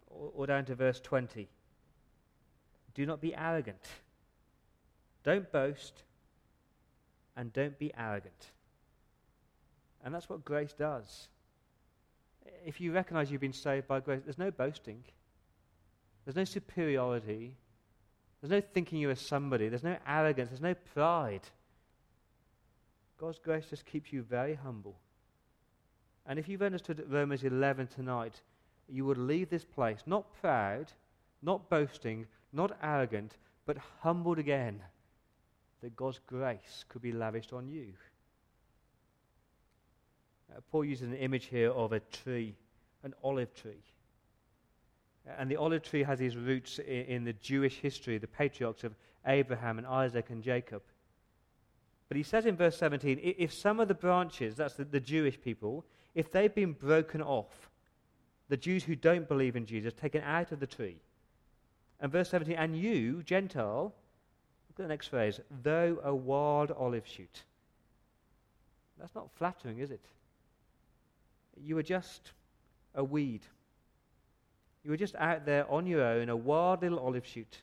Or, 0.09 0.31
or 0.35 0.47
down 0.47 0.65
to 0.67 0.75
verse 0.75 1.01
20 1.01 1.49
Do 2.95 3.07
not 3.07 3.21
be 3.21 3.35
arrogant. 3.35 3.87
Don't 5.25 5.51
boast 5.53 6.03
and 7.37 7.53
don't 7.53 7.79
be 7.79 7.93
arrogant. 7.97 8.51
And 10.05 10.15
that's 10.15 10.29
what 10.29 10.45
grace 10.45 10.73
does. 10.73 11.29
If 12.67 12.81
you 12.81 12.93
recognize 12.93 13.31
you've 13.31 13.41
been 13.41 13.53
saved 13.53 13.87
by 13.87 14.01
grace, 14.01 14.23
there's 14.25 14.39
no 14.39 14.51
boasting. 14.51 15.05
There's 16.25 16.37
no 16.37 16.45
superiority. 16.45 17.55
There's 18.41 18.51
no 18.51 18.61
thinking 18.61 18.99
you 18.99 19.11
are 19.11 19.15
somebody. 19.15 19.69
There's 19.69 19.85
no 19.85 19.97
arrogance. 20.07 20.51
There's 20.51 20.61
no 20.61 20.75
pride. 20.95 21.43
God's 23.19 23.39
grace 23.39 23.67
just 23.71 23.87
keeps 23.87 24.13
you 24.13 24.23
very 24.23 24.55
humble. 24.55 24.97
And 26.27 26.39
if 26.39 26.49
you've 26.49 26.63
understood 26.63 27.05
Romans 27.09 27.45
11 27.45 27.89
tonight, 27.89 28.41
you 28.89 29.05
would 29.05 29.19
leave 29.19 29.49
this 29.49 29.65
place 29.65 30.01
not 30.07 30.35
proud, 30.41 30.93
not 31.43 31.71
boasting, 31.71 32.27
not 32.53 32.77
arrogant, 32.83 33.37
but 33.65 33.77
humbled 34.01 34.39
again 34.41 34.83
that 35.83 35.97
God's 35.97 36.21
grace 36.27 36.85
could 36.89 37.03
be 37.03 37.13
lavished 37.13 37.53
on 37.53 37.69
you. 37.69 37.93
Uh, 40.51 40.61
Paul 40.71 40.85
uses 40.85 41.09
an 41.09 41.17
image 41.17 41.47
here 41.47 41.71
of 41.71 41.93
a 41.93 42.01
tree, 42.01 42.55
an 43.03 43.15
olive 43.23 43.53
tree. 43.55 43.83
And 45.39 45.51
the 45.51 45.57
olive 45.57 45.83
tree 45.83 46.03
has 46.03 46.21
its 46.21 46.37
roots 46.37 46.79
in, 46.79 47.05
in 47.07 47.25
the 47.25 47.33
Jewish 47.35 47.79
history, 47.79 48.19
the 48.19 48.27
patriarchs 48.27 48.85
of 48.85 48.95
Abraham 49.27 49.79
and 49.79 49.87
Isaac 49.87 50.31
and 50.31 50.43
Jacob. 50.43 50.83
But 52.09 52.17
he 52.17 52.23
says 52.23 52.47
in 52.47 52.57
verse 52.57 52.77
17 52.77 53.21
if 53.39 53.53
some 53.53 53.81
of 53.81 53.89
the 53.89 53.95
branches, 53.95 54.57
that's 54.57 54.75
the, 54.75 54.85
the, 54.85 55.01
Jewish 55.01 55.41
people, 55.41 55.85
if 56.15 56.31
they've 56.31 56.55
been 56.55 56.73
broken 56.73 57.23
off, 57.23 57.71
the 58.49 58.57
Jews 58.57 58.85
who 58.85 58.95
don't 58.95 59.29
believe 59.29 59.57
in 59.57 59.65
Jesus, 59.65 59.95
taken 59.95 60.23
out 60.23 60.53
of 60.53 60.61
the 60.61 60.67
tree. 60.67 61.01
And 62.01 62.13
verse 62.13 62.29
17, 62.29 62.55
and 62.57 62.77
you, 62.77 63.23
Gentile, 63.23 63.95
look 64.73 64.85
at 64.85 64.89
the 64.89 64.95
next 64.95 65.09
phrase, 65.09 65.39
though 65.63 65.99
a 66.03 66.15
wild 66.15 66.71
olive 66.71 67.07
shoot. 67.07 67.43
That's 68.99 69.15
not 69.15 69.31
flattering, 69.37 69.81
is 69.81 69.91
it? 69.91 70.01
You 71.63 71.75
were 71.75 71.83
just 71.83 72.33
a 72.95 73.05
weed. 73.05 73.43
You 74.83 74.91
were 74.91 74.97
just 74.97 75.15
out 75.17 75.45
there 75.45 75.71
on 75.71 75.87
your 75.87 76.03
own, 76.03 76.31
a 76.31 76.37
wild 76.37 76.81
little 76.81 76.99
olive 76.99 77.27
shoot. 77.27 77.59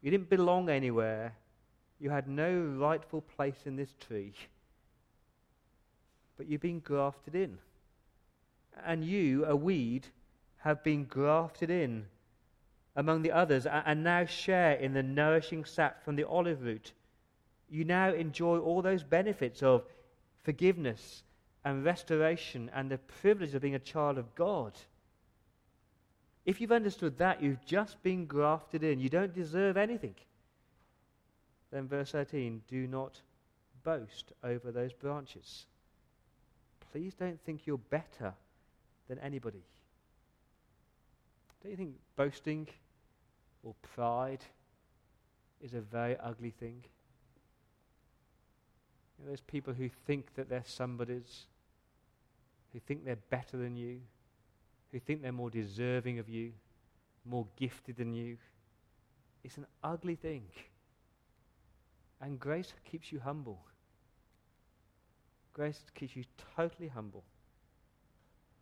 You 0.00 0.12
didn't 0.12 0.30
belong 0.30 0.68
anywhere. 0.68 1.34
You 1.98 2.10
had 2.10 2.28
no 2.28 2.56
rightful 2.78 3.22
place 3.22 3.62
in 3.64 3.74
this 3.74 3.92
tree, 4.06 4.34
but 6.36 6.46
you've 6.46 6.60
been 6.60 6.80
grafted 6.80 7.34
in. 7.34 7.58
And 8.84 9.04
you, 9.04 9.44
a 9.44 9.56
weed, 9.56 10.06
have 10.58 10.84
been 10.84 11.04
grafted 11.04 11.70
in 11.70 12.06
among 12.96 13.22
the 13.22 13.30
others 13.30 13.66
and 13.66 14.02
now 14.02 14.24
share 14.24 14.72
in 14.72 14.94
the 14.94 15.02
nourishing 15.02 15.64
sap 15.64 16.02
from 16.02 16.16
the 16.16 16.24
olive 16.24 16.62
root. 16.62 16.92
You 17.68 17.84
now 17.84 18.12
enjoy 18.12 18.58
all 18.58 18.80
those 18.80 19.02
benefits 19.02 19.62
of 19.62 19.84
forgiveness 20.42 21.22
and 21.64 21.84
restoration 21.84 22.70
and 22.74 22.90
the 22.90 22.98
privilege 22.98 23.54
of 23.54 23.62
being 23.62 23.74
a 23.74 23.80
child 23.80 24.16
of 24.18 24.34
God. 24.34 24.72
If 26.46 26.60
you've 26.60 26.72
understood 26.72 27.18
that, 27.18 27.42
you've 27.42 27.64
just 27.66 28.02
been 28.02 28.24
grafted 28.24 28.82
in. 28.82 29.00
You 29.00 29.08
don't 29.08 29.34
deserve 29.34 29.76
anything. 29.76 30.14
Then, 31.72 31.88
verse 31.88 32.12
13 32.12 32.62
do 32.68 32.86
not 32.86 33.20
boast 33.82 34.32
over 34.42 34.70
those 34.70 34.92
branches. 34.92 35.66
Please 36.92 37.14
don't 37.14 37.40
think 37.44 37.66
you're 37.66 37.78
better 37.78 38.32
than 39.08 39.18
anybody. 39.18 39.64
Don't 41.62 41.72
you 41.72 41.76
think 41.76 41.94
boasting 42.14 42.68
or 43.66 43.74
pride 43.82 44.44
is 45.60 45.74
a 45.74 45.80
very 45.80 46.16
ugly 46.18 46.50
thing? 46.50 46.84
You 49.18 49.24
know, 49.24 49.28
there's 49.28 49.40
people 49.40 49.74
who 49.74 49.88
think 50.06 50.34
that 50.36 50.48
they're 50.48 50.62
somebody's, 50.64 51.46
who 52.72 52.78
think 52.78 53.04
they're 53.04 53.16
better 53.28 53.56
than 53.56 53.76
you, 53.76 53.98
who 54.92 55.00
think 55.00 55.20
they're 55.20 55.32
more 55.32 55.50
deserving 55.50 56.20
of 56.20 56.28
you, 56.28 56.52
more 57.24 57.46
gifted 57.56 57.96
than 57.96 58.12
you. 58.14 58.36
It's 59.42 59.56
an 59.56 59.66
ugly 59.82 60.14
thing. 60.14 60.44
And 62.20 62.38
grace 62.38 62.72
keeps 62.88 63.10
you 63.10 63.18
humble. 63.18 63.58
Grace 65.52 65.80
keeps 65.94 66.14
you 66.14 66.24
totally 66.56 66.88
humble. 66.88 67.24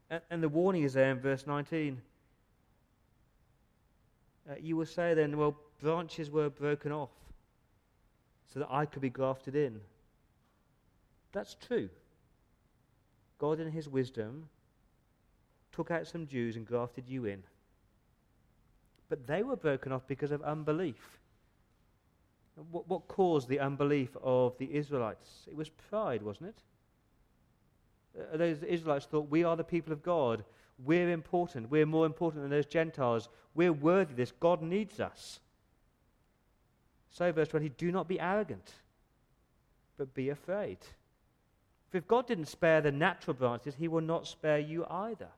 And, 0.08 0.22
and 0.30 0.42
the 0.42 0.48
warning 0.48 0.82
is 0.82 0.94
there 0.94 1.10
in 1.10 1.20
verse 1.20 1.46
19. 1.46 2.00
Uh, 4.48 4.54
you 4.60 4.76
will 4.76 4.86
say 4.86 5.14
then, 5.14 5.36
well, 5.36 5.56
branches 5.80 6.30
were 6.30 6.50
broken 6.50 6.92
off 6.92 7.10
so 8.52 8.60
that 8.60 8.68
I 8.70 8.86
could 8.86 9.02
be 9.02 9.10
grafted 9.10 9.56
in. 9.56 9.80
That's 11.32 11.54
true. 11.54 11.88
God, 13.38 13.58
in 13.58 13.70
His 13.70 13.88
wisdom, 13.88 14.48
took 15.72 15.90
out 15.90 16.06
some 16.06 16.26
Jews 16.26 16.56
and 16.56 16.66
grafted 16.66 17.08
you 17.08 17.24
in. 17.24 17.42
But 19.08 19.26
they 19.26 19.42
were 19.42 19.56
broken 19.56 19.92
off 19.92 20.06
because 20.06 20.30
of 20.30 20.42
unbelief. 20.42 21.18
What, 22.70 22.88
what 22.88 23.08
caused 23.08 23.48
the 23.48 23.58
unbelief 23.58 24.16
of 24.22 24.56
the 24.58 24.72
Israelites? 24.72 25.28
It 25.48 25.56
was 25.56 25.68
pride, 25.68 26.22
wasn't 26.22 26.50
it? 26.50 26.58
Uh, 28.20 28.36
those 28.36 28.62
Israelites 28.62 29.06
thought, 29.06 29.28
we 29.28 29.42
are 29.42 29.56
the 29.56 29.64
people 29.64 29.92
of 29.92 30.02
God. 30.02 30.44
We're 30.82 31.10
important. 31.10 31.70
We're 31.70 31.86
more 31.86 32.06
important 32.06 32.42
than 32.42 32.50
those 32.50 32.66
Gentiles. 32.66 33.28
We're 33.54 33.72
worthy 33.72 34.12
of 34.12 34.16
this. 34.16 34.32
God 34.32 34.62
needs 34.62 35.00
us. 35.00 35.40
So, 37.10 37.30
verse 37.30 37.48
20, 37.48 37.68
do 37.70 37.92
not 37.92 38.08
be 38.08 38.18
arrogant, 38.18 38.72
but 39.96 40.12
be 40.14 40.30
afraid. 40.30 40.78
For 41.90 41.98
if 41.98 42.08
God 42.08 42.26
didn't 42.26 42.46
spare 42.46 42.80
the 42.80 42.90
natural 42.90 43.34
branches, 43.34 43.76
he 43.76 43.86
will 43.86 44.00
not 44.00 44.26
spare 44.26 44.58
you 44.58 44.84
either. 44.90 45.28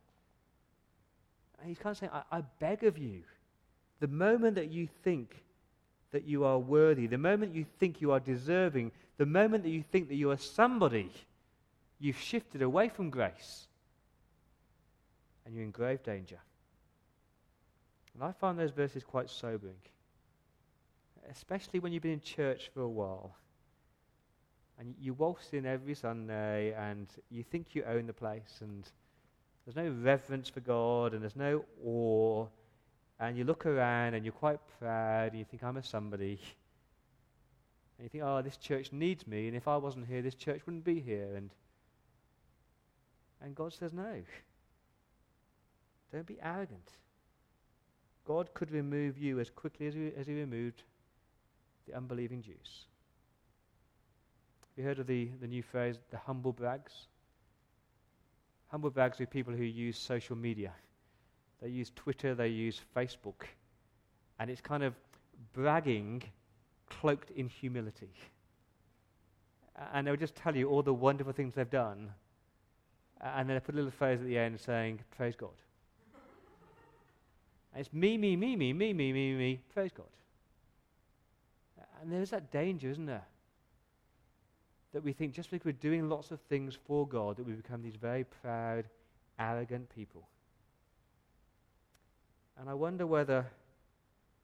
And 1.60 1.68
he's 1.68 1.78
kind 1.78 1.92
of 1.92 1.98
saying, 1.98 2.12
I, 2.14 2.38
I 2.38 2.42
beg 2.60 2.84
of 2.84 2.96
you, 2.96 3.22
the 4.00 4.08
moment 4.08 4.54
that 4.54 4.70
you 4.70 4.88
think 5.04 5.42
that 6.12 6.24
you 6.26 6.44
are 6.44 6.58
worthy, 6.58 7.06
the 7.06 7.18
moment 7.18 7.54
you 7.54 7.66
think 7.78 8.00
you 8.00 8.12
are 8.12 8.20
deserving, 8.20 8.92
the 9.18 9.26
moment 9.26 9.64
that 9.64 9.70
you 9.70 9.82
think 9.82 10.08
that 10.08 10.14
you 10.14 10.30
are 10.30 10.38
somebody, 10.38 11.10
you've 11.98 12.18
shifted 12.18 12.62
away 12.62 12.88
from 12.88 13.10
grace 13.10 13.66
and 15.46 15.54
you're 15.54 15.64
in 15.64 15.70
grave 15.70 16.02
danger. 16.02 16.38
And 18.14 18.22
I 18.22 18.32
find 18.32 18.58
those 18.58 18.72
verses 18.72 19.04
quite 19.04 19.30
sobering, 19.30 19.80
especially 21.30 21.80
when 21.80 21.92
you've 21.92 22.02
been 22.02 22.12
in 22.12 22.20
church 22.20 22.70
for 22.74 22.80
a 22.80 22.88
while 22.88 23.36
and 24.78 24.94
you 25.00 25.14
waltz 25.14 25.52
in 25.52 25.64
every 25.64 25.94
Sunday 25.94 26.74
and 26.74 27.08
you 27.30 27.42
think 27.42 27.74
you 27.74 27.82
own 27.84 28.06
the 28.06 28.12
place 28.12 28.58
and 28.60 28.84
there's 29.64 29.76
no 29.76 29.90
reverence 30.02 30.48
for 30.48 30.60
God 30.60 31.14
and 31.14 31.22
there's 31.22 31.36
no 31.36 31.64
awe 31.84 32.46
and 33.18 33.36
you 33.36 33.44
look 33.44 33.64
around 33.64 34.14
and 34.14 34.24
you're 34.24 34.32
quite 34.32 34.60
proud 34.78 35.30
and 35.30 35.38
you 35.38 35.44
think 35.44 35.64
I'm 35.64 35.78
a 35.78 35.82
somebody. 35.82 36.38
And 37.98 38.04
you 38.04 38.08
think 38.10 38.24
oh 38.24 38.42
this 38.42 38.58
church 38.58 38.92
needs 38.92 39.26
me 39.26 39.48
and 39.48 39.56
if 39.56 39.66
I 39.66 39.76
wasn't 39.76 40.06
here 40.06 40.22
this 40.22 40.34
church 40.34 40.60
wouldn't 40.66 40.84
be 40.84 41.00
here. 41.00 41.34
And 41.36 41.50
and 43.42 43.54
God 43.54 43.72
says 43.72 43.92
no 43.92 44.22
don't 46.16 46.26
be 46.26 46.38
arrogant 46.42 46.92
God 48.26 48.52
could 48.54 48.72
remove 48.72 49.16
you 49.16 49.38
as 49.38 49.50
quickly 49.50 49.86
as 49.86 49.94
he, 49.94 50.10
as 50.18 50.26
he 50.26 50.34
removed 50.34 50.82
the 51.86 51.94
unbelieving 51.94 52.42
Jews 52.42 52.86
you 54.76 54.84
heard 54.84 54.98
of 54.98 55.06
the, 55.06 55.30
the 55.40 55.46
new 55.46 55.62
phrase, 55.62 55.96
the 56.10 56.18
humble 56.18 56.52
brags? 56.52 56.92
Humble 58.68 58.90
brags 58.90 59.20
are 59.20 59.26
people 59.26 59.54
who 59.54 59.64
use 59.64 59.98
social 59.98 60.36
media. 60.36 60.72
They 61.62 61.68
use 61.68 61.90
Twitter, 61.96 62.34
they 62.34 62.48
use 62.48 62.80
Facebook. 62.94 63.46
And 64.38 64.50
it's 64.50 64.60
kind 64.60 64.82
of 64.82 64.94
bragging 65.54 66.22
cloaked 66.90 67.30
in 67.30 67.48
humility. 67.48 68.12
And 69.94 70.06
they'll 70.06 70.16
just 70.16 70.36
tell 70.36 70.54
you 70.54 70.68
all 70.68 70.82
the 70.82 70.92
wonderful 70.92 71.32
things 71.32 71.54
they've 71.54 71.68
done. 71.68 72.10
And 73.20 73.48
then 73.48 73.56
they 73.56 73.60
put 73.60 73.74
a 73.74 73.78
little 73.78 73.90
phrase 73.90 74.20
at 74.20 74.26
the 74.26 74.38
end 74.38 74.60
saying, 74.60 75.00
Praise 75.16 75.36
God. 75.36 75.54
And 77.76 77.84
it's 77.84 77.92
me, 77.92 78.16
me, 78.16 78.36
me, 78.36 78.56
me, 78.56 78.72
me, 78.72 78.94
me, 78.94 79.12
me, 79.12 79.34
me. 79.34 79.60
Praise 79.74 79.90
God. 79.94 80.06
And 82.00 82.10
there's 82.10 82.30
that 82.30 82.50
danger, 82.50 82.88
isn't 82.88 83.04
there? 83.04 83.26
That 84.94 85.04
we 85.04 85.12
think 85.12 85.34
just 85.34 85.50
because 85.50 85.66
we're 85.66 85.72
doing 85.72 86.08
lots 86.08 86.30
of 86.30 86.40
things 86.40 86.78
for 86.86 87.06
God, 87.06 87.36
that 87.36 87.44
we 87.44 87.52
become 87.52 87.82
these 87.82 87.96
very 87.96 88.24
proud, 88.24 88.86
arrogant 89.38 89.94
people. 89.94 90.26
And 92.58 92.70
I 92.70 92.72
wonder 92.72 93.06
whether 93.06 93.44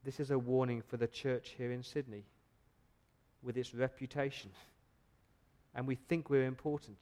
this 0.05 0.21
is 0.21 0.31
a 0.31 0.39
warning 0.39 0.83
for 0.83 0.99
the 0.99 1.09
church 1.09 1.55
here 1.57 1.73
in 1.73 1.83
Sydney 1.83 2.25
with 3.43 3.57
its 3.57 3.75
reputation. 3.75 4.51
And 5.75 5.87
we 5.87 5.95
think 5.95 6.29
we're 6.29 6.45
important. 6.45 6.99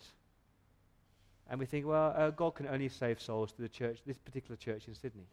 And 1.50 1.58
we 1.58 1.66
think, 1.66 1.86
well, 1.86 2.14
uh, 2.16 2.30
God 2.30 2.54
can 2.54 2.68
only 2.68 2.88
save 2.88 3.20
souls 3.20 3.50
to 3.54 3.62
the 3.62 3.68
church, 3.68 3.98
this 4.06 4.18
particular 4.18 4.54
church 4.54 4.86
in 4.86 4.94
Sydney. 4.94 5.26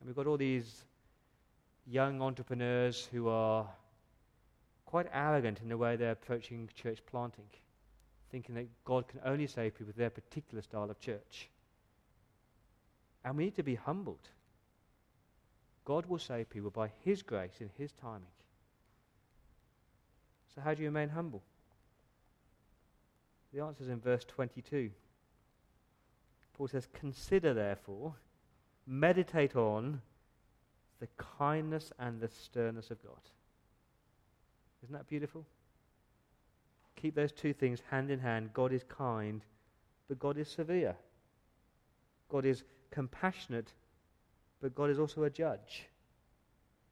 And 0.00 0.08
we've 0.08 0.16
got 0.16 0.26
all 0.26 0.36
these 0.36 0.84
young 1.86 2.22
entrepreneurs 2.22 3.08
who 3.12 3.28
are 3.28 3.66
quite 4.86 5.06
arrogant 5.12 5.60
in 5.62 5.68
the 5.68 5.76
way 5.76 5.96
they're 5.96 6.12
approaching 6.12 6.68
church 6.74 7.00
planting, 7.06 7.44
thinking 8.30 8.54
that 8.54 8.66
God 8.84 9.06
can 9.08 9.20
only 9.24 9.46
save 9.46 9.74
people 9.74 9.86
with 9.88 9.96
their 9.96 10.10
particular 10.10 10.62
style 10.62 10.90
of 10.90 10.98
church. 11.00 11.48
And 13.24 13.36
we 13.36 13.44
need 13.44 13.56
to 13.56 13.62
be 13.62 13.74
humbled. 13.74 14.28
God 15.84 16.06
will 16.06 16.18
save 16.18 16.48
people 16.50 16.70
by 16.70 16.90
His 17.04 17.22
grace 17.22 17.60
in 17.60 17.70
His 17.76 17.92
timing. 17.92 18.22
So, 20.54 20.60
how 20.60 20.74
do 20.74 20.82
you 20.82 20.88
remain 20.88 21.10
humble? 21.10 21.42
The 23.52 23.62
answer 23.62 23.82
is 23.82 23.88
in 23.88 24.00
verse 24.00 24.24
22. 24.24 24.90
Paul 26.54 26.68
says, 26.68 26.88
Consider, 26.92 27.54
therefore, 27.54 28.14
meditate 28.90 29.54
on 29.54 30.02
the 30.98 31.08
kindness 31.38 31.92
and 31.98 32.20
the 32.20 32.28
sternness 32.28 32.90
of 32.90 33.02
God. 33.02 33.20
Isn't 34.82 34.92
that 34.94 35.06
beautiful? 35.06 35.46
Keep 36.96 37.14
those 37.14 37.32
two 37.32 37.52
things 37.52 37.80
hand 37.88 38.10
in 38.10 38.18
hand. 38.18 38.50
God 38.52 38.72
is 38.72 38.82
kind, 38.84 39.42
but 40.08 40.18
God 40.18 40.36
is 40.36 40.48
severe. 40.48 40.96
God 42.28 42.44
is 42.44 42.64
compassionate, 42.90 43.72
but 44.60 44.74
God 44.74 44.90
is 44.90 44.98
also 44.98 45.22
a 45.22 45.30
judge. 45.30 45.86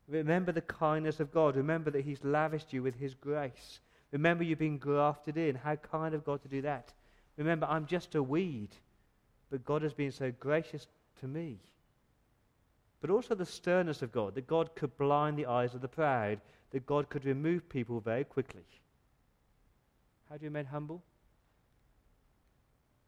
Remember 0.06 0.52
the 0.52 0.62
kindness 0.62 1.20
of 1.20 1.32
God. 1.32 1.56
Remember 1.56 1.90
that 1.90 2.04
He's 2.04 2.22
lavished 2.22 2.72
you 2.72 2.82
with 2.82 2.94
His 2.94 3.14
grace. 3.14 3.80
Remember 4.12 4.44
you've 4.44 4.58
been 4.58 4.78
grafted 4.78 5.36
in. 5.36 5.56
How 5.56 5.76
kind 5.76 6.14
of 6.14 6.24
God 6.24 6.42
to 6.42 6.48
do 6.48 6.62
that. 6.62 6.92
Remember, 7.36 7.66
I'm 7.68 7.86
just 7.86 8.14
a 8.14 8.22
weed, 8.22 8.70
but 9.50 9.64
God 9.64 9.82
has 9.82 9.92
been 9.92 10.12
so 10.12 10.32
gracious 10.40 10.86
to 11.20 11.26
me. 11.26 11.58
But 13.00 13.10
also 13.10 13.34
the 13.34 13.46
sternness 13.46 14.02
of 14.02 14.12
God, 14.12 14.34
that 14.34 14.46
God 14.46 14.74
could 14.74 14.96
blind 14.98 15.38
the 15.38 15.46
eyes 15.46 15.74
of 15.74 15.80
the 15.80 15.88
proud, 15.88 16.40
that 16.72 16.86
God 16.86 17.08
could 17.08 17.24
remove 17.24 17.68
people 17.68 18.00
very 18.00 18.24
quickly. 18.24 18.66
How 20.28 20.36
do 20.36 20.44
you 20.44 20.50
remain 20.50 20.66
humble? 20.66 21.02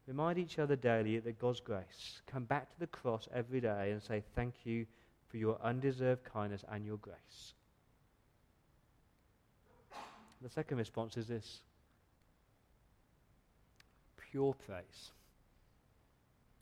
Remind 0.06 0.38
each 0.38 0.58
other 0.58 0.76
daily 0.76 1.18
that 1.18 1.38
God's 1.38 1.60
grace. 1.60 2.22
Come 2.26 2.44
back 2.44 2.72
to 2.72 2.80
the 2.80 2.86
cross 2.86 3.28
every 3.34 3.60
day 3.60 3.90
and 3.92 4.02
say, 4.02 4.22
Thank 4.34 4.54
you 4.64 4.86
for 5.28 5.36
your 5.36 5.58
undeserved 5.62 6.24
kindness 6.24 6.64
and 6.70 6.84
your 6.84 6.96
grace. 6.96 7.54
The 10.42 10.48
second 10.48 10.78
response 10.78 11.16
is 11.16 11.28
this 11.28 11.60
pure 14.30 14.54
praise. 14.66 15.10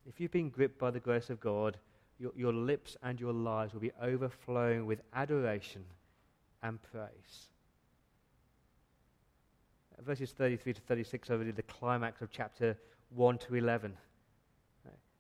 If 0.08 0.20
you've 0.20 0.32
been 0.32 0.50
gripped 0.50 0.78
by 0.78 0.90
the 0.90 1.00
grace 1.00 1.30
of 1.30 1.38
God, 1.38 1.78
your, 2.18 2.32
your 2.36 2.52
lips 2.52 2.96
and 3.02 3.20
your 3.20 3.32
lives 3.32 3.72
will 3.72 3.80
be 3.80 3.92
overflowing 4.02 4.86
with 4.86 5.00
adoration 5.14 5.84
and 6.62 6.78
praise. 6.82 7.48
Verses 10.04 10.32
33 10.32 10.74
to 10.74 10.80
36 10.80 11.30
are 11.30 11.38
really 11.38 11.50
the 11.50 11.62
climax 11.62 12.22
of 12.22 12.30
chapter 12.30 12.76
1 13.14 13.38
to 13.38 13.54
11. 13.54 13.94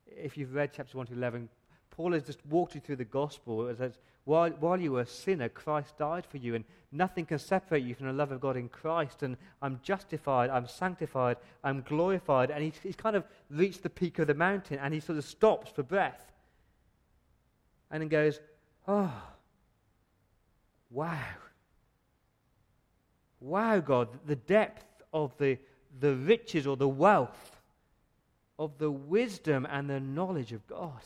If 0.06 0.36
you've 0.36 0.54
read 0.54 0.70
chapter 0.74 0.96
1 0.96 1.08
to 1.08 1.12
11, 1.14 1.48
Paul 1.90 2.12
has 2.12 2.22
just 2.22 2.44
walked 2.46 2.74
you 2.74 2.80
through 2.80 2.96
the 2.96 3.04
gospel. 3.04 3.68
It 3.68 3.78
says, 3.78 3.98
while, 4.24 4.50
while 4.50 4.80
you 4.80 4.92
were 4.92 5.00
a 5.00 5.06
sinner, 5.06 5.48
Christ 5.48 5.98
died 5.98 6.26
for 6.26 6.36
you, 6.36 6.54
and 6.54 6.64
nothing 6.92 7.26
can 7.26 7.38
separate 7.38 7.82
you 7.82 7.94
from 7.94 8.06
the 8.06 8.12
love 8.12 8.30
of 8.30 8.40
God 8.40 8.56
in 8.56 8.68
Christ. 8.68 9.22
And 9.22 9.36
I'm 9.62 9.80
justified, 9.82 10.50
I'm 10.50 10.68
sanctified, 10.68 11.38
I'm 11.64 11.82
glorified. 11.82 12.50
And 12.50 12.62
he's, 12.62 12.78
he's 12.82 12.94
kind 12.94 13.16
of 13.16 13.24
reached 13.50 13.82
the 13.82 13.90
peak 13.90 14.18
of 14.18 14.26
the 14.26 14.34
mountain, 14.34 14.78
and 14.78 14.94
he 14.94 15.00
sort 15.00 15.18
of 15.18 15.24
stops 15.24 15.70
for 15.70 15.82
breath. 15.82 16.30
And 17.90 18.02
then 18.02 18.08
goes, 18.08 18.40
Oh, 18.86 19.12
wow. 20.90 21.18
Wow, 23.40 23.80
God, 23.80 24.08
the 24.26 24.36
depth 24.36 24.84
of 25.12 25.36
the, 25.38 25.58
the 26.00 26.14
riches 26.16 26.66
or 26.66 26.76
the 26.76 26.88
wealth 26.88 27.60
of 28.58 28.78
the 28.78 28.90
wisdom 28.90 29.66
and 29.70 29.88
the 29.88 30.00
knowledge 30.00 30.52
of 30.52 30.66
God 30.66 31.02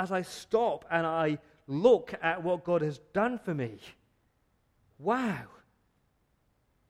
as 0.00 0.10
I 0.10 0.22
stop 0.22 0.86
and 0.90 1.06
I 1.06 1.38
look 1.66 2.14
at 2.22 2.42
what 2.42 2.64
God 2.64 2.80
has 2.80 2.98
done 3.12 3.38
for 3.38 3.54
me, 3.54 3.78
wow. 4.98 5.44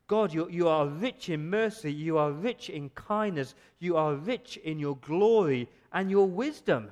God, 0.06 0.32
you, 0.32 0.48
you 0.48 0.68
are 0.68 0.86
rich 0.86 1.28
in 1.28 1.50
mercy, 1.50 1.92
you 1.92 2.18
are 2.18 2.32
rich 2.32 2.70
in 2.70 2.88
kindness, 2.90 3.54
you 3.78 3.96
are 3.96 4.14
rich 4.14 4.56
in 4.58 4.78
your 4.78 4.96
glory 4.96 5.68
and 5.92 6.10
your 6.10 6.26
wisdom. 6.26 6.90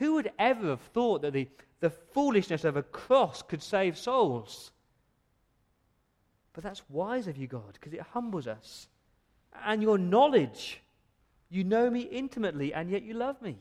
Who 0.00 0.14
would 0.14 0.32
ever 0.38 0.70
have 0.70 0.80
thought 0.80 1.22
that 1.22 1.32
the, 1.32 1.48
the 1.78 1.90
foolishness 1.90 2.64
of 2.64 2.76
a 2.76 2.82
cross 2.82 3.42
could 3.42 3.62
save 3.62 3.96
souls? 3.96 4.72
But 6.52 6.64
that's 6.64 6.82
wise 6.90 7.28
of 7.28 7.36
you, 7.36 7.46
God, 7.46 7.74
because 7.74 7.92
it 7.92 8.00
humbles 8.12 8.48
us. 8.48 8.88
And 9.64 9.80
your 9.80 9.98
knowledge, 9.98 10.80
you 11.48 11.62
know 11.62 11.88
me 11.88 12.00
intimately, 12.00 12.74
and 12.74 12.90
yet 12.90 13.02
you 13.02 13.14
love 13.14 13.40
me 13.40 13.58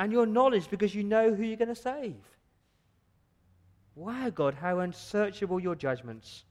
and 0.00 0.12
your 0.12 0.24
knowledge 0.24 0.70
because 0.70 0.94
you 0.94 1.04
know 1.04 1.34
who 1.34 1.42
you're 1.42 1.58
going 1.58 1.68
to 1.68 1.74
save. 1.74 2.16
Wow, 3.94 4.30
God, 4.30 4.54
how 4.54 4.78
unsearchable 4.78 5.60
your 5.60 5.74
judgments 5.74 6.44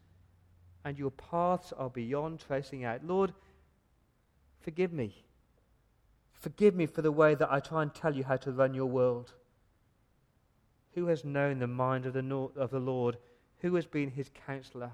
and 0.86 1.00
your 1.00 1.10
paths 1.10 1.74
are 1.74 1.90
beyond 1.90 2.42
tracing 2.42 2.86
out. 2.86 3.04
Lord, 3.04 3.34
forgive 4.60 4.94
me. 4.94 5.16
Forgive 6.40 6.74
me 6.74 6.86
for 6.86 7.02
the 7.02 7.12
way 7.12 7.36
that 7.36 7.52
I 7.52 7.60
try 7.60 7.82
and 7.82 7.94
tell 7.94 8.16
you 8.16 8.24
how 8.24 8.38
to 8.38 8.52
run 8.52 8.74
your 8.74 8.86
world. 8.86 9.34
Who 10.94 11.08
has 11.08 11.26
known 11.26 11.60
the 11.60 11.68
mind 11.68 12.06
of 12.06 12.14
the, 12.14 12.50
of 12.56 12.72
the 12.72 12.80
Lord? 12.80 13.18
Who 13.60 13.76
has 13.76 13.86
been 13.86 14.10
his 14.10 14.32
counselor? 14.48 14.92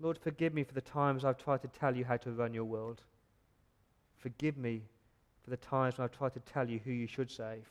Lord, 0.00 0.18
forgive 0.18 0.54
me 0.54 0.64
for 0.64 0.74
the 0.74 0.80
times 0.80 1.24
I've 1.24 1.38
tried 1.38 1.62
to 1.62 1.68
tell 1.68 1.94
you 1.94 2.04
how 2.04 2.16
to 2.18 2.32
run 2.32 2.54
your 2.54 2.64
world. 2.64 3.02
Forgive 4.16 4.56
me 4.56 4.82
for 5.44 5.50
the 5.50 5.56
times 5.58 5.98
when 5.98 6.04
I've 6.04 6.16
tried 6.16 6.34
to 6.34 6.40
tell 6.40 6.68
you 6.68 6.80
who 6.84 6.90
you 6.90 7.06
should 7.06 7.30
save. 7.30 7.66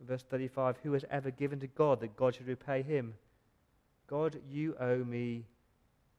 Verse 0.00 0.22
35 0.22 0.78
Who 0.82 0.92
has 0.92 1.04
ever 1.10 1.30
given 1.30 1.58
to 1.60 1.66
God 1.66 2.00
that 2.00 2.16
God 2.16 2.34
should 2.34 2.46
repay 2.46 2.82
him? 2.82 3.14
God, 4.06 4.40
you 4.48 4.76
owe 4.78 5.04
me 5.04 5.44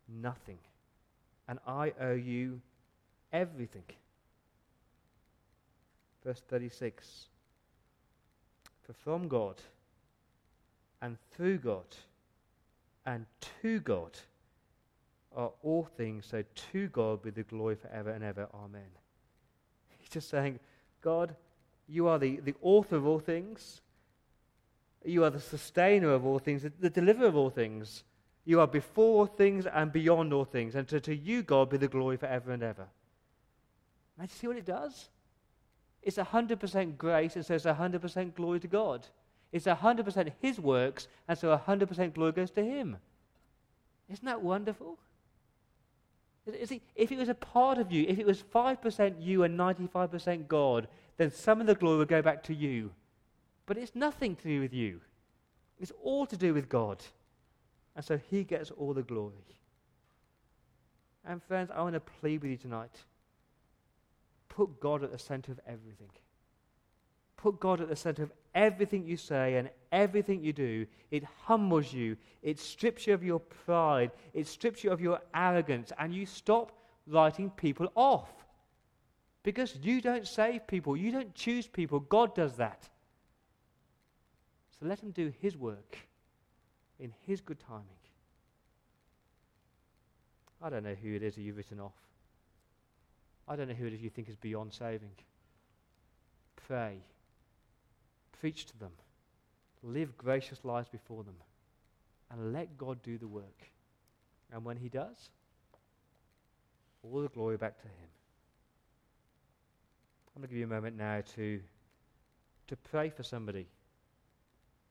nothing, 0.10 0.58
and 1.48 1.58
I 1.66 1.94
owe 2.02 2.16
you 2.16 2.60
everything. 3.32 3.84
Verse 6.28 6.44
36 6.50 7.28
For 8.86 8.92
from 8.92 9.30
God, 9.30 9.56
and 11.02 11.16
through 11.32 11.60
God, 11.60 11.86
and 13.06 13.26
to 13.62 13.80
God 13.80 14.12
are 15.34 15.52
all 15.63 15.88
things, 15.96 16.26
so 16.30 16.44
to 16.74 16.90
God 16.90 17.24
be 17.24 17.30
the 17.30 17.44
glory 17.44 17.76
forever 17.76 18.10
and 18.10 18.26
ever. 18.26 18.50
Amen. 18.54 18.90
He's 20.00 20.10
just 20.10 20.30
saying, 20.30 20.60
God, 21.02 21.34
you 21.88 22.10
are 22.10 22.20
the, 22.20 22.42
the 22.42 22.56
author 22.62 22.98
of 22.98 23.08
all 23.08 23.20
things. 23.20 23.80
You 25.06 25.24
are 25.24 25.30
the 25.30 25.40
sustainer 25.40 26.10
of 26.10 26.26
all 26.26 26.40
things, 26.40 26.63
the, 26.63 26.74
the 26.78 26.90
deliverer 26.90 27.28
of 27.28 27.38
all 27.38 27.50
things. 27.50 28.04
You 28.44 28.60
are 28.60 28.68
before 28.68 29.20
all 29.20 29.28
things 29.28 29.66
and 29.66 29.94
beyond 29.94 30.34
all 30.34 30.44
things. 30.44 30.76
And 30.76 30.90
to, 30.90 31.00
to 31.00 31.16
you, 31.16 31.42
God, 31.42 31.70
be 31.70 31.78
the 31.78 31.88
glory 31.88 32.18
forever 32.18 32.52
and 32.52 32.63
ever. 32.63 32.88
Now, 34.18 34.24
you 34.26 34.30
see 34.30 34.48
what 34.48 34.58
it 34.58 34.66
does? 34.66 35.08
It's 36.08 36.15
100% 36.15 36.98
grace 36.98 37.36
and 37.36 37.46
so 37.46 37.54
it's 37.54 37.65
100% 37.65 38.34
glory 38.34 38.62
to 38.62 38.67
God. 38.67 39.06
It's 39.52 39.65
100% 39.65 40.32
His 40.39 40.58
works 40.58 41.10
and 41.28 41.38
so 41.38 41.50
100% 41.58 42.13
glory 42.13 42.32
goes 42.32 42.50
to 42.52 42.63
Him. 42.63 42.96
Isn't 44.10 44.24
that 44.24 44.41
wonderful? 44.41 44.98
See, 46.63 46.82
if 46.96 47.12
it 47.12 47.17
was 47.17 47.28
a 47.28 47.34
part 47.34 47.78
of 47.78 47.91
you, 47.91 48.06
if 48.08 48.20
it 48.20 48.26
was 48.26 48.41
5% 48.41 49.15
you 49.20 49.43
and 49.43 49.60
95% 49.60 50.48
God, 50.48 50.88
then 51.17 51.30
some 51.30 51.60
of 51.60 51.67
the 51.67 51.76
glory 51.76 51.98
would 51.98 52.08
go 52.08 52.22
back 52.22 52.41
to 52.43 52.54
you. 52.54 52.91
But 53.65 53.78
it's 53.78 53.93
nothing 53.93 54.38
to 54.38 54.43
do 54.43 54.62
with 54.62 54.74
you, 54.74 55.02
it's 55.78 55.91
all 56.02 56.26
to 56.26 56.38
do 56.38 56.54
with 56.54 56.70
God. 56.70 57.04
And 57.98 58.06
so 58.06 58.17
He 58.17 58.46
gets 58.46 58.72
all 58.72 58.93
the 58.93 59.04
glory. 59.04 59.60
And 61.26 61.43
friends, 61.43 61.70
I 61.76 61.82
want 61.82 61.96
to 61.96 62.00
plead 62.00 62.43
with 62.43 62.52
you 62.52 62.58
tonight. 62.58 62.96
Put 64.58 64.80
God 64.80 65.04
at 65.04 65.12
the 65.12 65.20
center 65.20 65.52
of 65.52 65.60
everything. 65.67 66.10
Put 67.36 67.60
God 67.60 67.80
at 67.80 67.89
the 67.89 67.96
center 67.96 68.24
of 68.24 68.32
everything 68.56 69.06
you 69.06 69.15
say 69.15 69.58
and 69.58 69.70
everything 69.91 70.43
you 70.43 70.52
do. 70.52 70.88
It 71.12 71.24
humbles 71.43 71.93
you. 71.93 72.17
It 72.41 72.60
strips 72.60 73.06
you 73.06 73.13
of 73.13 73.24
your 73.24 73.39
pride. 73.39 74.10
It 74.34 74.48
strips 74.48 74.84
you 74.84 74.89
of 74.89 75.00
your 75.00 75.22
arrogance. 75.36 75.91
And 76.00 76.12
you 76.12 76.26
stop 76.26 76.72
writing 77.06 77.52
people 77.52 77.91
off. 77.93 78.32
Because 79.43 79.76
you 79.84 80.02
don't 80.02 80.26
save 80.26 80.65
people. 80.65 80.98
You 80.98 81.12
don't 81.12 81.36
choose 81.36 81.67
people. 81.67 82.00
God 82.00 82.34
does 82.34 82.56
that. 82.56 82.89
So 84.80 84.88
let 84.88 85.02
Him 85.02 85.12
do 85.12 85.32
His 85.39 85.56
work 85.56 86.00
in 87.00 87.13
His 87.28 87.41
good 87.41 87.60
timing. 87.60 87.86
I 90.63 90.72
don't 90.72 90.84
know 90.84 90.96
who 90.96 91.13
it 91.13 91.22
is 91.22 91.36
that 91.36 91.41
you've 91.41 91.58
written 91.58 91.80
off. 91.80 91.93
I 93.48 93.56
don't 93.56 93.68
know 93.68 93.74
who 93.74 93.88
it 93.88 93.94
is 93.94 94.02
you 94.02 94.10
think 94.10 94.30
is 94.30 94.36
beyond 94.36 94.74
saving. 94.74 95.12
Pray 96.68 97.00
Preach 98.40 98.66
to 98.68 98.78
them. 98.78 98.92
Live 99.84 100.18
gracious 100.18 100.64
lives 100.64 100.90
before 100.90 101.24
them. 101.24 101.36
And 102.32 102.54
let 102.54 102.78
God 102.78 103.02
do 103.04 103.18
the 103.18 103.28
work. 103.28 103.70
And 104.52 104.64
when 104.64 104.78
He 104.78 104.90
does, 104.90 105.30
all 107.04 107.22
the 107.22 107.30
glory 107.30 107.58
back 107.58 107.78
to 107.78 107.88
Him. 107.88 108.10
I'm 110.36 110.42
going 110.42 110.50
to 110.50 110.54
give 110.54 110.60
you 110.60 110.66
a 110.66 110.68
moment 110.68 110.98
now 110.98 111.22
to, 111.36 111.60
to 112.68 112.76
pray 112.76 113.10
for 113.10 113.24
somebody 113.24 113.66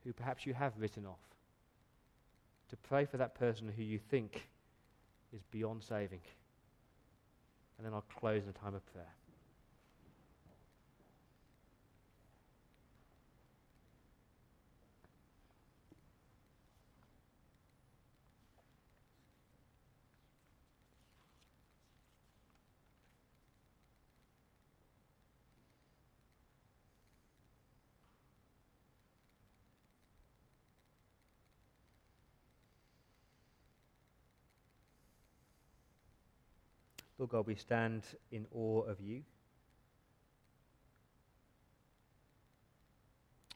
who 0.04 0.12
perhaps 0.12 0.46
you 0.46 0.54
have 0.54 0.72
written 0.78 1.06
off. 1.06 1.20
To 2.70 2.76
pray 2.76 3.04
for 3.04 3.18
that 3.18 3.36
person 3.36 3.70
who 3.76 3.82
you 3.82 3.98
think 3.98 4.48
is 5.32 5.42
beyond 5.52 5.84
saving. 5.84 6.20
And 7.78 7.86
then 7.86 7.92
I'll 7.92 8.04
close 8.18 8.42
in 8.42 8.48
a 8.48 8.52
time 8.52 8.74
of 8.74 8.84
prayer. 8.86 9.12
God, 37.26 37.46
we 37.46 37.54
stand 37.54 38.02
in 38.30 38.46
awe 38.52 38.82
of 38.82 39.00
you. 39.00 39.22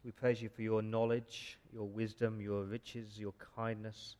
We 0.04 0.12
praise 0.12 0.40
you 0.40 0.48
for 0.48 0.62
your 0.62 0.82
knowledge, 0.82 1.58
your 1.72 1.86
wisdom, 1.86 2.40
your 2.40 2.64
riches, 2.64 3.18
your 3.18 3.34
kindness, 3.54 4.16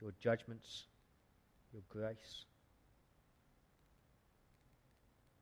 your 0.00 0.12
judgments, 0.20 0.84
your 1.72 1.82
grace. 1.88 2.44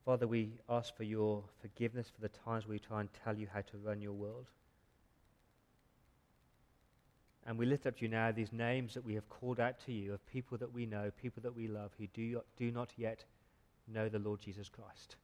Father, 0.05 0.27
we 0.27 0.55
ask 0.69 0.97
for 0.97 1.05
your 1.05 1.45
forgiveness 1.61 2.11
for 2.15 2.23
the 2.23 2.31
times 2.31 2.67
we 2.67 2.79
try 2.79 3.01
and 3.01 3.09
tell 3.25 3.37
you 3.37 3.47
how 3.53 3.61
to 3.61 3.77
run 3.77 4.01
your 4.01 4.13
world. 4.13 4.47
And 7.51 7.59
we 7.59 7.67
lift 7.67 7.85
up 7.85 7.97
to 7.97 8.03
you 8.03 8.09
now 8.09 8.31
these 8.31 8.53
names 8.53 8.95
that 8.95 9.05
we 9.05 9.15
have 9.15 9.29
called 9.29 9.59
out 9.59 9.75
to 9.87 9.93
you 9.93 10.15
of 10.15 10.25
people 10.29 10.57
that 10.59 10.73
we 10.73 10.87
know, 10.87 11.11
people 11.21 11.43
that 11.43 11.57
we 11.57 11.67
love, 11.67 11.91
who 11.99 12.07
do, 12.15 12.41
do 12.57 12.71
not 12.71 12.93
yet 12.97 13.25
know 13.93 14.09
the 14.09 14.21
Lord 14.21 14.39
Jesus 14.41 14.69
Christ. 14.69 15.17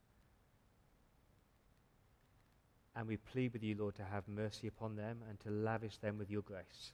And 2.97 3.07
we 3.07 3.17
plead 3.17 3.53
with 3.53 3.63
you, 3.63 3.77
Lord, 3.79 3.95
to 3.95 4.03
have 4.03 4.27
mercy 4.27 4.67
upon 4.67 4.97
them 4.97 5.19
and 5.29 5.39
to 5.39 5.51
lavish 5.51 5.99
them 5.99 6.19
with 6.19 6.29
your 6.29 6.43
grace. 6.43 6.91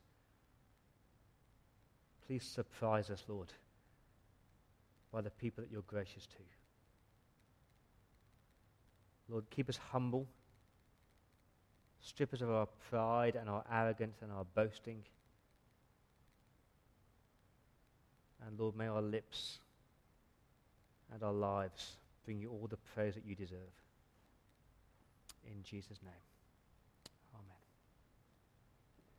Please 2.27 2.45
surprise 2.45 3.09
us, 3.09 3.25
Lord, 3.27 3.55
by 5.11 5.23
the 5.23 5.31
people 5.31 5.65
that 5.65 5.73
you're 5.73 5.81
gracious 5.87 6.27
to. 6.27 6.43
Lord, 9.31 9.49
keep 9.49 9.71
us 9.71 9.79
humble. 9.93 10.27
Strip 12.03 12.35
us 12.35 12.43
of 12.43 12.51
our 12.51 12.69
pride 12.91 13.35
and 13.35 13.49
our 13.49 13.65
arrogance 13.73 14.19
and 14.21 14.31
our 14.31 14.45
boasting. 14.55 15.03
And 18.47 18.59
Lord, 18.59 18.77
may 18.77 18.87
our 18.87 19.03
lips 19.03 19.59
and 21.13 21.23
our 21.23 21.33
lives 21.33 21.97
bring 22.25 22.41
you 22.41 22.51
all 22.51 22.67
the 22.69 22.77
praise 22.95 23.15
that 23.15 23.25
you 23.25 23.35
deserve. 23.35 23.59
In 25.47 25.63
Jesus' 25.63 25.99
name. 26.03 26.32